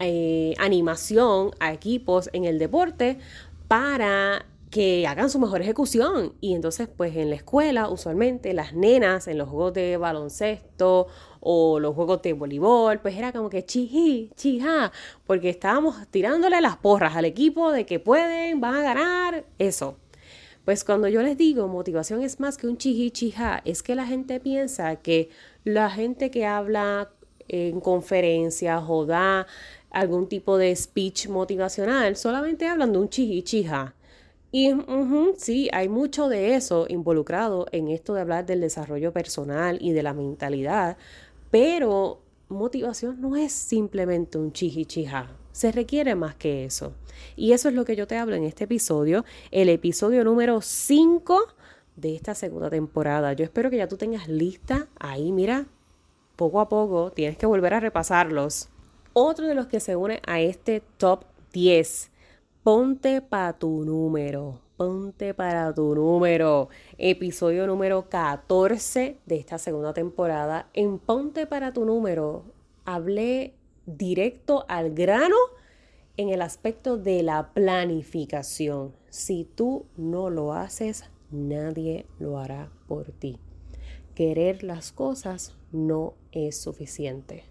eh, 0.00 0.54
animación 0.58 1.50
a 1.60 1.72
equipos 1.72 2.30
en 2.32 2.44
el 2.44 2.58
deporte 2.58 3.18
para 3.68 4.46
que 4.70 5.06
hagan 5.06 5.28
su 5.28 5.38
mejor 5.38 5.60
ejecución. 5.60 6.32
Y 6.40 6.54
entonces, 6.54 6.88
pues 6.88 7.16
en 7.16 7.30
la 7.30 7.36
escuela, 7.36 7.88
usualmente 7.88 8.54
las 8.54 8.72
nenas 8.72 9.28
en 9.28 9.36
los 9.36 9.48
juegos 9.48 9.74
de 9.74 9.96
baloncesto 9.96 11.08
o 11.40 11.80
los 11.80 11.94
juegos 11.94 12.22
de 12.22 12.32
voleibol, 12.32 13.00
pues 13.00 13.16
era 13.16 13.32
como 13.32 13.50
que 13.50 13.64
chiji, 13.64 14.30
chija, 14.36 14.92
porque 15.26 15.50
estábamos 15.50 15.96
tirándole 16.10 16.60
las 16.60 16.76
porras 16.76 17.16
al 17.16 17.24
equipo 17.24 17.72
de 17.72 17.84
que 17.84 17.98
pueden, 17.98 18.60
van 18.60 18.76
a 18.76 18.82
ganar, 18.82 19.44
eso. 19.58 19.96
Pues 20.64 20.84
cuando 20.84 21.08
yo 21.08 21.22
les 21.22 21.36
digo 21.36 21.66
motivación 21.68 22.22
es 22.22 22.38
más 22.38 22.56
que 22.56 22.68
un 22.68 22.76
chiji, 22.76 23.10
chija, 23.10 23.62
es 23.64 23.82
que 23.82 23.94
la 23.94 24.06
gente 24.06 24.40
piensa 24.40 24.96
que 24.96 25.30
la 25.64 25.90
gente 25.90 26.30
que 26.30 26.46
habla 26.46 27.10
en 27.48 27.80
conferencias 27.80 28.84
o 28.86 29.06
da 29.06 29.46
algún 29.90 30.28
tipo 30.28 30.56
de 30.56 30.74
speech 30.74 31.28
motivacional 31.28 32.16
solamente 32.16 32.66
hablan 32.66 32.92
de 32.92 32.98
un 32.98 33.08
chiji, 33.08 33.42
chija 33.42 33.94
y 34.52 34.72
sí, 35.36 35.68
hay 35.72 35.88
mucho 35.88 36.28
de 36.28 36.56
eso 36.56 36.86
involucrado 36.88 37.66
en 37.70 37.88
esto 37.88 38.14
de 38.14 38.22
hablar 38.22 38.46
del 38.46 38.60
desarrollo 38.60 39.12
personal 39.12 39.78
y 39.80 39.92
de 39.92 40.02
la 40.02 40.12
mentalidad, 40.12 40.96
pero 41.52 42.20
motivación 42.48 43.20
no 43.20 43.36
es 43.36 43.52
simplemente 43.52 44.38
un 44.38 44.52
chihichija, 44.52 45.30
se 45.52 45.70
requiere 45.70 46.16
más 46.16 46.34
que 46.34 46.64
eso. 46.64 46.94
Y 47.36 47.52
eso 47.52 47.68
es 47.68 47.74
lo 47.76 47.84
que 47.84 47.94
yo 47.94 48.08
te 48.08 48.16
hablo 48.16 48.34
en 48.34 48.42
este 48.42 48.64
episodio, 48.64 49.24
el 49.52 49.68
episodio 49.68 50.24
número 50.24 50.60
5 50.60 51.38
de 51.94 52.16
esta 52.16 52.34
segunda 52.34 52.70
temporada. 52.70 53.32
Yo 53.34 53.44
espero 53.44 53.70
que 53.70 53.76
ya 53.76 53.86
tú 53.86 53.96
tengas 53.96 54.28
lista 54.28 54.88
ahí, 54.98 55.30
mira, 55.30 55.66
poco 56.34 56.60
a 56.60 56.68
poco 56.68 57.12
tienes 57.12 57.36
que 57.36 57.46
volver 57.46 57.74
a 57.74 57.80
repasarlos. 57.80 58.68
Otro 59.12 59.48
de 59.48 59.56
los 59.56 59.66
que 59.66 59.80
se 59.80 59.96
une 59.96 60.20
a 60.24 60.40
este 60.40 60.82
top 60.96 61.24
10 61.52 62.12
Ponte 62.62 63.20
para 63.22 63.54
tu 63.54 63.84
número. 63.84 64.60
Ponte 64.76 65.34
para 65.34 65.74
tu 65.74 65.96
número. 65.96 66.68
Episodio 66.96 67.66
número 67.66 68.08
14 68.08 69.16
de 69.26 69.36
esta 69.36 69.58
segunda 69.58 69.92
temporada. 69.94 70.68
En 70.74 71.00
Ponte 71.00 71.48
para 71.48 71.72
tu 71.72 71.84
número 71.84 72.44
hablé 72.84 73.54
directo 73.84 74.64
al 74.68 74.94
grano 74.94 75.36
en 76.16 76.28
el 76.28 76.40
aspecto 76.40 76.96
de 76.96 77.24
la 77.24 77.52
planificación. 77.52 78.94
Si 79.08 79.44
tú 79.44 79.86
no 79.96 80.30
lo 80.30 80.52
haces, 80.52 81.02
nadie 81.32 82.06
lo 82.20 82.38
hará 82.38 82.70
por 82.86 83.10
ti. 83.10 83.40
Querer 84.14 84.62
las 84.62 84.92
cosas 84.92 85.56
no 85.72 86.14
es 86.30 86.60
suficiente 86.60 87.49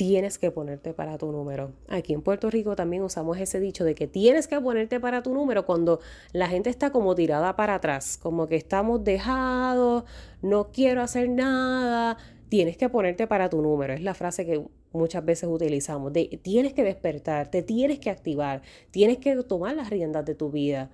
tienes 0.00 0.38
que 0.38 0.50
ponerte 0.50 0.94
para 0.94 1.18
tu 1.18 1.30
número. 1.30 1.72
Aquí 1.86 2.14
en 2.14 2.22
Puerto 2.22 2.48
Rico 2.48 2.74
también 2.74 3.02
usamos 3.02 3.36
ese 3.36 3.60
dicho 3.60 3.84
de 3.84 3.94
que 3.94 4.06
tienes 4.06 4.48
que 4.48 4.58
ponerte 4.58 4.98
para 4.98 5.22
tu 5.22 5.34
número 5.34 5.66
cuando 5.66 6.00
la 6.32 6.48
gente 6.48 6.70
está 6.70 6.90
como 6.90 7.14
tirada 7.14 7.54
para 7.54 7.74
atrás, 7.74 8.16
como 8.16 8.46
que 8.46 8.56
estamos 8.56 9.04
dejados, 9.04 10.04
no 10.40 10.72
quiero 10.72 11.02
hacer 11.02 11.28
nada. 11.28 12.16
Tienes 12.48 12.78
que 12.78 12.88
ponerte 12.88 13.26
para 13.26 13.50
tu 13.50 13.60
número. 13.60 13.92
Es 13.92 14.00
la 14.00 14.14
frase 14.14 14.46
que 14.46 14.64
muchas 14.94 15.22
veces 15.22 15.50
utilizamos. 15.52 16.14
Tienes 16.40 16.72
que 16.72 16.82
despertar, 16.82 17.50
te 17.50 17.62
tienes 17.62 17.98
que 17.98 18.08
activar, 18.08 18.62
tienes 18.90 19.18
que 19.18 19.36
tomar 19.42 19.76
las 19.76 19.90
riendas 19.90 20.24
de 20.24 20.34
tu 20.34 20.50
vida, 20.50 20.90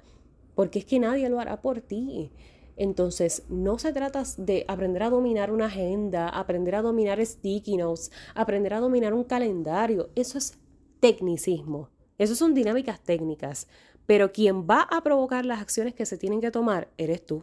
porque 0.56 0.80
es 0.80 0.84
que 0.84 0.98
nadie 0.98 1.28
lo 1.28 1.38
hará 1.38 1.62
por 1.62 1.80
ti. 1.80 2.32
Entonces, 2.76 3.44
no 3.48 3.78
se 3.78 3.92
trata 3.92 4.22
de 4.36 4.64
aprender 4.68 5.02
a 5.02 5.10
dominar 5.10 5.50
una 5.50 5.66
agenda, 5.66 6.28
aprender 6.28 6.74
a 6.74 6.82
dominar 6.82 7.24
sticky 7.24 7.78
notes, 7.78 8.12
aprender 8.34 8.74
a 8.74 8.80
dominar 8.80 9.14
un 9.14 9.24
calendario. 9.24 10.10
Eso 10.14 10.38
es 10.38 10.58
tecnicismo. 11.00 11.88
Eso 12.18 12.34
son 12.34 12.54
dinámicas 12.54 13.00
técnicas. 13.00 13.66
pero 14.06 14.30
quien 14.32 14.66
va 14.66 14.82
a 14.82 15.02
provocar 15.02 15.44
las 15.44 15.60
acciones 15.60 15.92
que 15.92 16.06
se 16.06 16.16
tienen 16.16 16.40
que 16.40 16.52
tomar 16.52 16.88
eres 16.96 17.26
tú. 17.26 17.42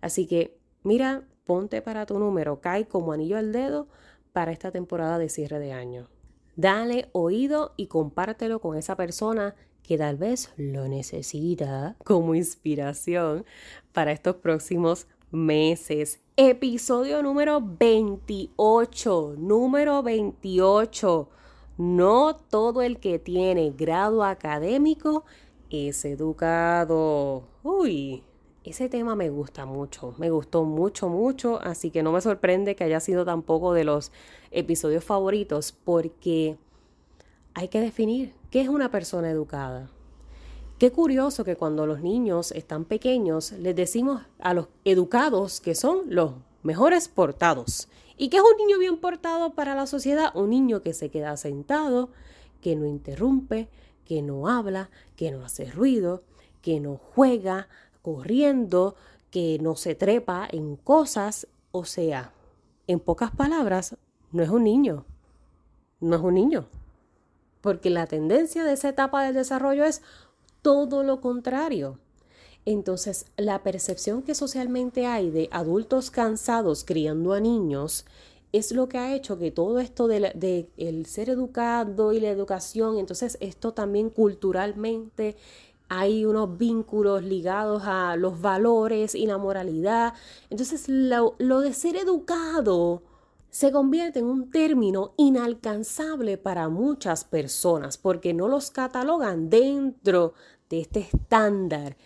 Así 0.00 0.26
que, 0.26 0.56
mira, 0.84 1.26
ponte 1.44 1.82
para 1.82 2.06
tu 2.06 2.18
número, 2.18 2.60
cae 2.60 2.86
como 2.86 3.12
anillo 3.12 3.36
al 3.36 3.52
dedo 3.52 3.88
para 4.32 4.52
esta 4.52 4.70
temporada 4.70 5.18
de 5.18 5.28
cierre 5.28 5.58
de 5.58 5.72
año. 5.72 6.08
Dale 6.54 7.08
oído 7.12 7.74
y 7.76 7.88
compártelo 7.88 8.60
con 8.60 8.76
esa 8.76 8.96
persona 8.96 9.54
que 9.86 9.96
tal 9.96 10.16
vez 10.16 10.52
lo 10.56 10.88
necesita 10.88 11.96
como 12.04 12.34
inspiración 12.34 13.44
para 13.92 14.10
estos 14.12 14.36
próximos 14.36 15.06
meses. 15.30 16.20
Episodio 16.36 17.22
número 17.22 17.62
28, 17.62 19.36
número 19.38 20.02
28. 20.02 21.28
No 21.78 22.36
todo 22.36 22.82
el 22.82 22.98
que 22.98 23.18
tiene 23.18 23.70
grado 23.70 24.24
académico 24.24 25.24
es 25.70 26.04
educado. 26.04 27.44
Uy, 27.62 28.24
ese 28.64 28.88
tema 28.88 29.14
me 29.14 29.30
gusta 29.30 29.66
mucho, 29.66 30.14
me 30.18 30.30
gustó 30.30 30.64
mucho, 30.64 31.08
mucho, 31.08 31.60
así 31.62 31.92
que 31.92 32.02
no 32.02 32.10
me 32.10 32.20
sorprende 32.20 32.74
que 32.74 32.82
haya 32.82 32.98
sido 32.98 33.24
tampoco 33.24 33.72
de 33.72 33.84
los 33.84 34.10
episodios 34.50 35.04
favoritos 35.04 35.70
porque 35.70 36.56
hay 37.56 37.68
que 37.68 37.80
definir 37.80 38.34
qué 38.50 38.60
es 38.60 38.68
una 38.68 38.90
persona 38.90 39.30
educada. 39.30 39.88
Qué 40.78 40.92
curioso 40.92 41.42
que 41.42 41.56
cuando 41.56 41.86
los 41.86 42.02
niños 42.02 42.52
están 42.52 42.84
pequeños 42.84 43.52
les 43.52 43.74
decimos 43.74 44.20
a 44.38 44.52
los 44.52 44.68
educados 44.84 45.62
que 45.62 45.74
son 45.74 46.02
los 46.06 46.34
mejores 46.62 47.08
portados. 47.08 47.88
¿Y 48.18 48.28
qué 48.28 48.36
es 48.36 48.42
un 48.42 48.58
niño 48.58 48.78
bien 48.78 48.98
portado 48.98 49.54
para 49.54 49.74
la 49.74 49.86
sociedad? 49.86 50.36
Un 50.36 50.50
niño 50.50 50.82
que 50.82 50.92
se 50.92 51.08
queda 51.08 51.34
sentado, 51.38 52.10
que 52.60 52.76
no 52.76 52.84
interrumpe, 52.84 53.70
que 54.04 54.20
no 54.20 54.48
habla, 54.48 54.90
que 55.16 55.30
no 55.30 55.42
hace 55.42 55.64
ruido, 55.64 56.24
que 56.60 56.78
no 56.78 57.00
juega 57.14 57.68
corriendo, 58.02 58.96
que 59.30 59.58
no 59.62 59.76
se 59.76 59.94
trepa 59.94 60.46
en 60.52 60.76
cosas. 60.76 61.48
O 61.72 61.86
sea, 61.86 62.34
en 62.86 63.00
pocas 63.00 63.30
palabras, 63.30 63.96
no 64.30 64.42
es 64.42 64.50
un 64.50 64.64
niño. 64.64 65.06
No 66.00 66.16
es 66.16 66.22
un 66.22 66.34
niño. 66.34 66.68
Porque 67.66 67.90
la 67.90 68.06
tendencia 68.06 68.62
de 68.62 68.74
esa 68.74 68.90
etapa 68.90 69.24
del 69.24 69.34
desarrollo 69.34 69.84
es 69.84 70.00
todo 70.62 71.02
lo 71.02 71.20
contrario. 71.20 71.98
Entonces, 72.64 73.26
la 73.36 73.64
percepción 73.64 74.22
que 74.22 74.36
socialmente 74.36 75.04
hay 75.04 75.32
de 75.32 75.48
adultos 75.50 76.12
cansados 76.12 76.84
criando 76.84 77.32
a 77.32 77.40
niños 77.40 78.04
es 78.52 78.70
lo 78.70 78.88
que 78.88 78.98
ha 78.98 79.16
hecho 79.16 79.36
que 79.36 79.50
todo 79.50 79.80
esto 79.80 80.06
de, 80.06 80.68
el 80.76 81.06
ser 81.06 81.28
educado 81.28 82.12
y 82.12 82.20
la 82.20 82.28
educación, 82.28 82.98
entonces 82.98 83.36
esto 83.40 83.72
también 83.72 84.10
culturalmente 84.10 85.34
hay 85.88 86.24
unos 86.24 86.56
vínculos 86.56 87.24
ligados 87.24 87.82
a 87.84 88.14
los 88.14 88.40
valores 88.40 89.16
y 89.16 89.26
la 89.26 89.38
moralidad. 89.38 90.14
Entonces, 90.50 90.88
lo 90.88 91.60
de 91.60 91.74
ser 91.74 91.96
educado 91.96 93.02
se 93.50 93.72
convierte 93.72 94.18
en 94.18 94.26
un 94.26 94.50
término 94.50 95.14
inalcanzable 95.16 96.38
para 96.38 96.68
muchas 96.68 97.24
personas 97.24 97.96
porque 97.98 98.34
no 98.34 98.48
los 98.48 98.70
catalogan 98.70 99.48
dentro 99.48 100.34
de 100.68 100.80
este 100.80 101.00
estándar. 101.00 101.96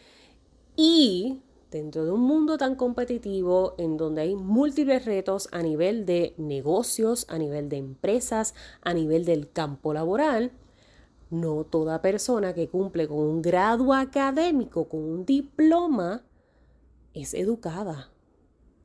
Y 0.77 1.43
dentro 1.71 2.05
de 2.05 2.11
un 2.11 2.21
mundo 2.21 2.59
tan 2.59 2.75
competitivo 2.75 3.75
en 3.79 3.97
donde 3.97 4.23
hay 4.23 4.35
múltiples 4.35 5.05
retos 5.05 5.49
a 5.53 5.63
nivel 5.63 6.07
de 6.07 6.35
negocios, 6.37 7.27
a 7.29 7.39
nivel 7.39 7.69
de 7.69 7.77
empresas, 7.77 8.55
a 8.83 8.93
nivel 8.95 9.25
del 9.25 9.51
campo 9.51 9.95
laboral, 9.95 10.53
no 11.31 11.65
toda 11.65 12.03
persona 12.03 12.55
que 12.55 12.69
cumple 12.69 13.07
con 13.07 13.19
un 13.19 13.43
grado 13.43 13.95
académico, 13.95 14.89
con 14.89 15.01
un 15.01 15.25
diploma, 15.25 16.25
es 17.15 17.35
educada. 17.35 18.11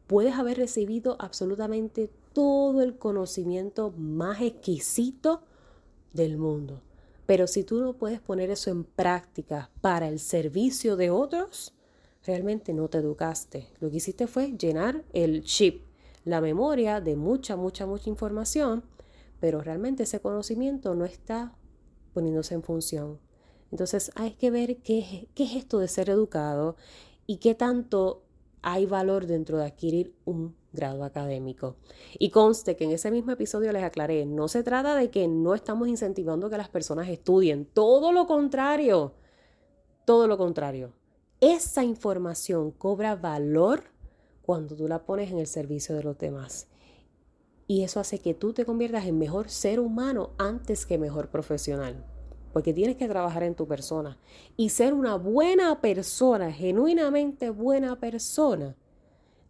Puedes 0.08 0.36
haber 0.36 0.58
recibido 0.58 1.16
absolutamente 1.20 2.12
todo 2.36 2.82
el 2.82 2.98
conocimiento 2.98 3.92
más 3.98 4.42
exquisito 4.42 5.42
del 6.12 6.38
mundo. 6.38 6.82
Pero 7.26 7.48
si 7.48 7.64
tú 7.64 7.80
no 7.80 7.94
puedes 7.94 8.20
poner 8.20 8.52
eso 8.52 8.70
en 8.70 8.84
práctica 8.84 9.72
para 9.80 10.10
el 10.10 10.20
servicio 10.20 10.98
de 10.98 11.10
otros, 11.10 11.74
realmente 12.26 12.74
no 12.74 12.90
te 12.90 12.98
educaste. 12.98 13.70
Lo 13.80 13.90
que 13.90 13.98
hiciste 13.98 14.28
fue 14.28 14.52
llenar 14.52 15.06
el 15.14 15.44
chip, 15.44 15.86
la 16.26 16.42
memoria 16.42 17.00
de 17.00 17.16
mucha, 17.16 17.56
mucha, 17.56 17.86
mucha 17.86 18.10
información, 18.10 18.84
pero 19.40 19.62
realmente 19.62 20.04
ese 20.04 20.20
conocimiento 20.20 20.94
no 20.94 21.06
está 21.06 21.56
poniéndose 22.14 22.54
en 22.54 22.64
función. 22.64 23.20
Entonces 23.72 24.12
hay 24.16 24.32
que 24.32 24.52
ver 24.52 24.78
qué, 24.84 25.30
es 25.36 25.56
esto 25.56 25.80
de 25.80 25.88
ser 25.88 26.10
educado 26.10 26.76
y 27.26 27.38
qué 27.38 27.56
tanto 27.56 28.25
hay 28.68 28.88
valor 28.88 29.28
dentro 29.28 29.60
de 29.60 29.66
adquirir 29.66 30.16
un 30.26 30.56
grado 30.74 31.04
académico. 31.04 31.76
Y 32.18 32.32
conste 32.32 32.76
que 32.76 32.86
en 32.86 32.92
ese 32.92 33.12
mismo 33.12 33.32
episodio 33.32 33.72
les 33.72 33.84
aclaré, 33.84 34.26
no 34.26 34.48
se 34.48 34.64
trata 34.64 34.96
de 34.96 35.12
que 35.12 35.28
no 35.28 35.54
estamos 35.54 35.88
incentivando 35.88 36.50
que 36.50 36.58
las 36.58 36.68
personas 36.68 37.08
estudien, 37.08 37.66
todo 37.66 38.12
lo 38.12 38.26
contrario, 38.26 39.14
todo 40.04 40.28
lo 40.28 40.40
contrario. 40.40 40.94
Esa 41.40 41.84
información 41.84 42.72
cobra 42.72 43.16
valor 43.16 43.84
cuando 44.42 44.76
tú 44.76 44.88
la 44.88 45.06
pones 45.06 45.32
en 45.32 45.38
el 45.38 45.48
servicio 45.48 45.96
de 45.96 46.02
los 46.02 46.18
demás. 46.18 46.68
Y 47.68 47.84
eso 47.84 48.00
hace 48.00 48.18
que 48.18 48.34
tú 48.34 48.52
te 48.52 48.66
conviertas 48.66 49.06
en 49.06 49.20
mejor 49.20 49.50
ser 49.50 49.80
humano 49.80 50.32
antes 50.40 50.88
que 50.88 50.98
mejor 50.98 51.30
profesional. 51.30 52.04
Porque 52.56 52.72
tienes 52.72 52.96
que 52.96 53.10
trabajar 53.10 53.44
en 53.44 53.54
tu 53.54 53.68
persona. 53.68 54.18
Y 54.56 54.70
ser 54.70 54.94
una 54.94 55.18
buena 55.18 55.82
persona, 55.82 56.54
genuinamente 56.54 57.50
buena 57.50 58.00
persona, 58.00 58.78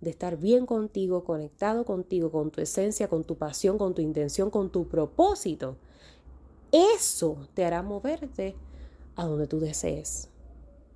de 0.02 0.10
estar 0.10 0.38
bien 0.38 0.66
contigo, 0.66 1.24
conectado 1.24 1.86
contigo, 1.86 2.32
con 2.32 2.50
tu 2.50 2.62
esencia, 2.62 3.08
con 3.08 3.24
tu 3.24 3.38
pasión, 3.38 3.78
con 3.78 3.94
tu 3.94 4.02
intención, 4.02 4.50
con 4.50 4.72
tu 4.72 4.88
propósito, 4.88 5.78
eso 6.72 7.48
te 7.54 7.64
hará 7.64 7.84
moverte 7.84 8.56
a 9.16 9.26
donde 9.26 9.46
tú 9.46 9.60
desees 9.60 10.32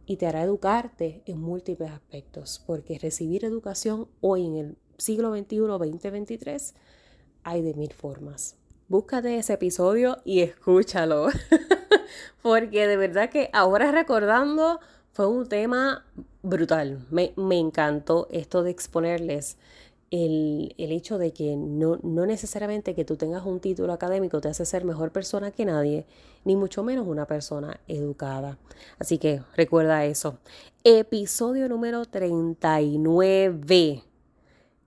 y 0.08 0.17
te 0.17 0.26
hará 0.26 0.41
educarte 0.41 1.22
en 1.28 1.39
múltiples 1.39 1.91
aspectos, 1.91 2.63
porque 2.65 2.98
recibir 2.98 3.45
educación 3.45 4.08
hoy 4.19 4.48
en 4.48 4.56
el 4.56 4.78
siglo 4.98 5.32
XXI, 5.38 5.58
2023, 5.58 6.74
hay 7.43 7.62
de 7.62 7.76
mil 7.76 7.93
formas. 7.93 8.59
Búscate 8.89 9.38
ese 9.38 9.54
episodio 9.54 10.17
y 10.25 10.39
escúchalo, 10.39 11.28
porque 12.41 12.88
de 12.88 12.97
verdad 12.97 13.30
que 13.30 13.52
ahora 13.54 13.91
recordando 13.91 14.80
fue 15.12 15.28
un 15.28 15.47
tema 15.47 16.08
brutal. 16.41 17.06
Me, 17.12 17.32
encantó 17.60 18.28
esto 18.32 18.63
de 18.63 18.71
exponerles 18.71 19.60
el, 20.10 20.73
hecho 20.80 21.19
de 21.19 21.34
que 21.34 21.56
no, 21.56 21.99
no, 22.02 22.25
necesariamente 22.25 22.95
que 22.95 23.06
tú 23.06 23.15
tengas 23.15 23.45
un 23.45 23.60
título 23.60 23.93
académico 23.93 24.41
te 24.41 24.47
hace 24.47 24.65
ser 24.65 24.86
mejor 24.86 25.12
persona 25.12 25.52
que 25.52 25.65
nadie, 25.65 26.08
ni 26.43 26.56
mucho 26.56 26.82
menos 26.84 27.06
una 27.06 27.28
persona 27.28 27.80
educada. 27.88 28.58
Así 28.97 29.19
que 29.19 29.43
recuerda 29.56 30.04
eso. 30.06 30.39
Episodio 30.84 31.69
número 31.69 32.06
39. 32.06 34.04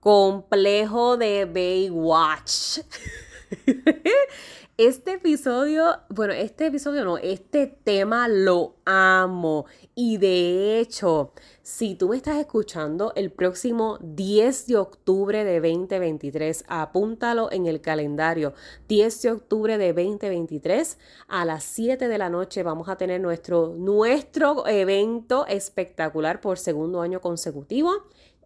Complejo 0.01 1.15
de 1.15 1.45
Baywatch. 1.45 2.79
Este 4.75 5.13
episodio, 5.13 5.99
bueno, 6.09 6.33
este 6.33 6.65
episodio 6.65 7.05
no, 7.05 7.19
este 7.19 7.67
tema 7.67 8.27
lo 8.27 8.77
amo. 8.85 9.67
Y 9.93 10.17
de 10.17 10.79
hecho, 10.79 11.31
si 11.61 11.93
tú 11.93 12.09
me 12.09 12.17
estás 12.17 12.37
escuchando 12.37 13.13
el 13.15 13.31
próximo 13.31 13.99
10 14.01 14.65
de 14.65 14.77
octubre 14.77 15.43
de 15.43 15.59
2023, 15.59 16.65
apúntalo 16.67 17.51
en 17.51 17.67
el 17.67 17.81
calendario. 17.81 18.55
10 18.87 19.21
de 19.21 19.31
octubre 19.33 19.77
de 19.77 19.93
2023 19.93 20.97
a 21.27 21.45
las 21.45 21.63
7 21.65 22.07
de 22.07 22.17
la 22.17 22.31
noche 22.31 22.63
vamos 22.63 22.89
a 22.89 22.95
tener 22.95 23.21
nuestro, 23.21 23.75
nuestro 23.77 24.67
evento 24.67 25.45
espectacular 25.45 26.41
por 26.41 26.57
segundo 26.57 27.01
año 27.01 27.21
consecutivo. 27.21 27.91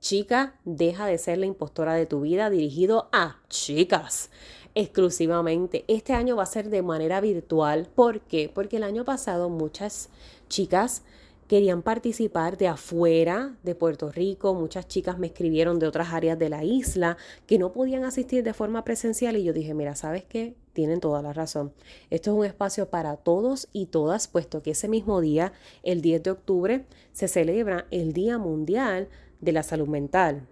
Chica, 0.02 0.60
deja 0.66 1.06
de 1.06 1.18
ser 1.18 1.38
la 1.38 1.46
impostora 1.46 1.94
de 1.94 2.06
tu 2.06 2.20
vida 2.22 2.50
dirigido 2.50 3.08
a 3.14 3.42
chicas 3.48 4.30
exclusivamente. 4.78 5.86
Este 5.88 6.14
año 6.14 6.36
va 6.36 6.44
a 6.44 6.46
ser 6.46 6.70
de 6.70 6.84
manera 6.84 7.20
virtual. 7.20 7.90
¿Por 7.96 8.22
qué? 8.22 8.48
Porque 8.54 8.78
el 8.78 8.84
año 8.84 9.06
pasado 9.06 9.50
muchas 9.50 10.10
chicas 10.50 11.02
querían 11.48 11.82
participar 11.82 12.58
de 12.58 12.68
afuera 12.68 13.56
de 13.64 13.74
Puerto 13.74 14.12
Rico. 14.12 14.54
Muchas 14.54 14.88
chicas 14.88 15.18
me 15.18 15.28
escribieron 15.28 15.80
de 15.80 15.88
otras 15.88 16.14
áreas 16.14 16.38
de 16.38 16.50
la 16.50 16.64
isla 16.64 17.18
que 17.48 17.58
no 17.58 17.74
podían 17.74 18.04
asistir 18.04 18.44
de 18.44 18.54
forma 18.54 18.84
presencial 18.84 19.36
y 19.36 19.44
yo 19.44 19.52
dije, 19.52 19.74
mira, 19.74 19.96
¿sabes 19.96 20.26
qué? 20.26 20.54
Tienen 20.74 21.00
toda 21.00 21.24
la 21.24 21.34
razón. 21.34 21.74
Esto 22.12 22.30
es 22.30 22.38
un 22.38 22.46
espacio 22.46 22.88
para 22.88 23.18
todos 23.18 23.70
y 23.74 23.88
todas, 23.88 24.28
puesto 24.28 24.62
que 24.62 24.72
ese 24.72 24.88
mismo 24.88 25.22
día, 25.22 25.54
el 25.82 26.02
10 26.02 26.22
de 26.22 26.30
octubre, 26.30 26.86
se 27.14 27.28
celebra 27.28 27.88
el 27.90 28.14
Día 28.14 28.38
Mundial 28.38 29.08
de 29.42 29.54
la 29.54 29.64
Salud 29.64 29.88
Mental. 29.88 30.46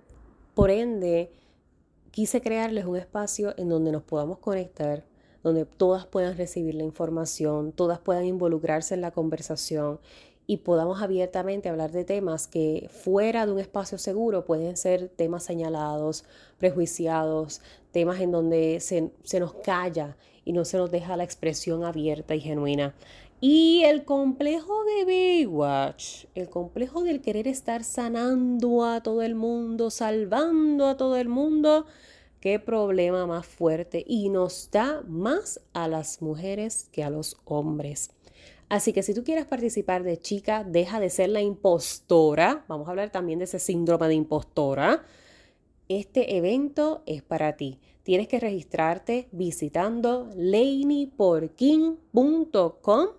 Por 0.55 0.71
ende, 0.71 1.29
quise 2.15 2.39
crearles 2.39 2.85
un 2.85 2.95
espacio 2.95 3.53
en 3.57 3.67
donde 3.67 3.91
nos 3.91 4.01
podamos 4.01 4.37
conectar, 4.37 5.03
donde 5.43 5.65
todas 5.65 6.05
puedan 6.05 6.37
recibir 6.37 6.73
la 6.73 6.85
información, 6.85 7.73
todas 7.73 7.99
puedan 7.99 8.23
involucrarse 8.23 8.93
en 8.93 9.01
la 9.01 9.11
conversación 9.11 9.99
y 10.47 10.57
podamos 10.57 11.01
abiertamente 11.01 11.67
hablar 11.67 11.91
de 11.91 12.05
temas 12.05 12.47
que 12.47 12.89
fuera 12.89 13.45
de 13.45 13.51
un 13.51 13.59
espacio 13.59 13.97
seguro 13.97 14.45
pueden 14.45 14.77
ser 14.77 15.09
temas 15.09 15.43
señalados, 15.43 16.23
prejuiciados, 16.57 17.59
temas 17.91 18.21
en 18.21 18.31
donde 18.31 18.79
se, 18.79 19.11
se 19.23 19.41
nos 19.41 19.53
calla 19.53 20.15
y 20.45 20.53
no 20.53 20.63
se 20.63 20.77
nos 20.77 20.91
deja 20.91 21.17
la 21.17 21.25
expresión 21.25 21.83
abierta 21.83 22.33
y 22.33 22.39
genuina. 22.39 22.95
Y 23.47 23.83
el 23.83 24.05
complejo 24.05 24.73
de 24.85 25.05
Baywatch, 25.05 26.25
el 26.33 26.49
complejo 26.49 27.03
del 27.03 27.21
querer 27.21 27.47
estar 27.47 27.83
sanando 27.83 28.83
a 28.83 29.03
todo 29.03 29.21
el 29.21 29.35
mundo, 29.35 29.91
salvando 29.91 30.87
a 30.87 30.97
todo 30.97 31.15
el 31.15 31.29
mundo, 31.29 31.85
qué 32.39 32.57
problema 32.57 33.27
más 33.27 33.45
fuerte 33.45 34.03
y 34.07 34.29
nos 34.29 34.71
da 34.71 35.03
más 35.07 35.61
a 35.73 35.87
las 35.87 36.23
mujeres 36.23 36.89
que 36.91 37.03
a 37.03 37.11
los 37.11 37.37
hombres. 37.45 38.09
Así 38.67 38.93
que 38.93 39.03
si 39.03 39.13
tú 39.13 39.23
quieres 39.23 39.45
participar 39.45 40.01
de 40.01 40.17
chica, 40.17 40.63
deja 40.63 40.99
de 40.99 41.11
ser 41.11 41.29
la 41.29 41.43
impostora. 41.43 42.65
Vamos 42.67 42.87
a 42.87 42.89
hablar 42.89 43.11
también 43.11 43.37
de 43.37 43.45
ese 43.45 43.59
síndrome 43.59 44.07
de 44.07 44.15
impostora. 44.15 45.05
Este 45.87 46.35
evento 46.35 47.03
es 47.05 47.21
para 47.21 47.57
ti. 47.57 47.79
Tienes 48.01 48.27
que 48.27 48.39
registrarte 48.39 49.27
visitando 49.31 50.31
laneyporking.com 50.35 53.09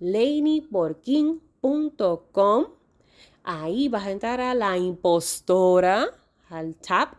laneyporking.com 0.00 2.66
Ahí 3.42 3.88
vas 3.88 4.06
a 4.06 4.10
entrar 4.10 4.40
a 4.40 4.54
la 4.54 4.76
impostora, 4.76 6.08
al 6.48 6.76
tab 6.76 7.10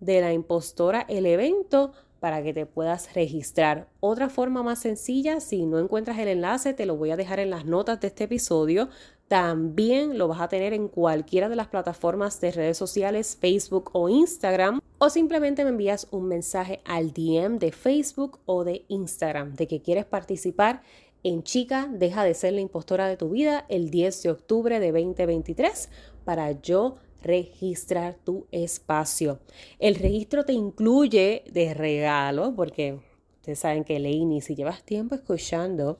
de 0.00 0.20
la 0.20 0.32
impostora, 0.32 1.06
el 1.08 1.26
evento 1.26 1.92
para 2.20 2.42
que 2.42 2.52
te 2.52 2.66
puedas 2.66 3.14
registrar. 3.14 3.88
Otra 4.00 4.28
forma 4.28 4.62
más 4.62 4.80
sencilla, 4.80 5.40
si 5.40 5.64
no 5.64 5.78
encuentras 5.78 6.18
el 6.18 6.28
enlace, 6.28 6.74
te 6.74 6.84
lo 6.84 6.96
voy 6.96 7.10
a 7.10 7.16
dejar 7.16 7.40
en 7.40 7.50
las 7.50 7.64
notas 7.64 7.98
de 8.00 8.08
este 8.08 8.24
episodio. 8.24 8.90
También 9.26 10.18
lo 10.18 10.28
vas 10.28 10.40
a 10.40 10.48
tener 10.48 10.74
en 10.74 10.88
cualquiera 10.88 11.48
de 11.48 11.56
las 11.56 11.68
plataformas 11.68 12.40
de 12.40 12.50
redes 12.50 12.76
sociales, 12.76 13.38
Facebook 13.40 13.90
o 13.94 14.08
Instagram. 14.08 14.80
O 14.98 15.08
simplemente 15.08 15.64
me 15.64 15.70
envías 15.70 16.08
un 16.10 16.28
mensaje 16.28 16.82
al 16.84 17.12
DM 17.12 17.58
de 17.58 17.72
Facebook 17.72 18.40
o 18.44 18.64
de 18.64 18.84
Instagram 18.88 19.54
de 19.54 19.66
que 19.66 19.80
quieres 19.80 20.04
participar 20.04 20.82
en 21.22 21.42
Chica, 21.42 21.88
deja 21.90 22.24
de 22.24 22.34
ser 22.34 22.54
la 22.54 22.60
impostora 22.60 23.08
de 23.08 23.16
tu 23.16 23.30
vida 23.30 23.66
el 23.68 23.90
10 23.90 24.22
de 24.22 24.30
octubre 24.30 24.80
de 24.80 24.92
2023 24.92 25.90
para 26.24 26.52
yo 26.52 26.96
registrar 27.22 28.16
tu 28.24 28.46
espacio. 28.50 29.40
El 29.78 29.96
registro 29.96 30.44
te 30.44 30.52
incluye 30.52 31.44
de 31.52 31.74
regalo, 31.74 32.54
porque 32.54 32.98
ustedes 33.36 33.58
saben 33.58 33.84
que 33.84 33.98
Lainey, 33.98 34.40
si 34.40 34.54
llevas 34.54 34.82
tiempo 34.82 35.14
escuchando, 35.14 35.98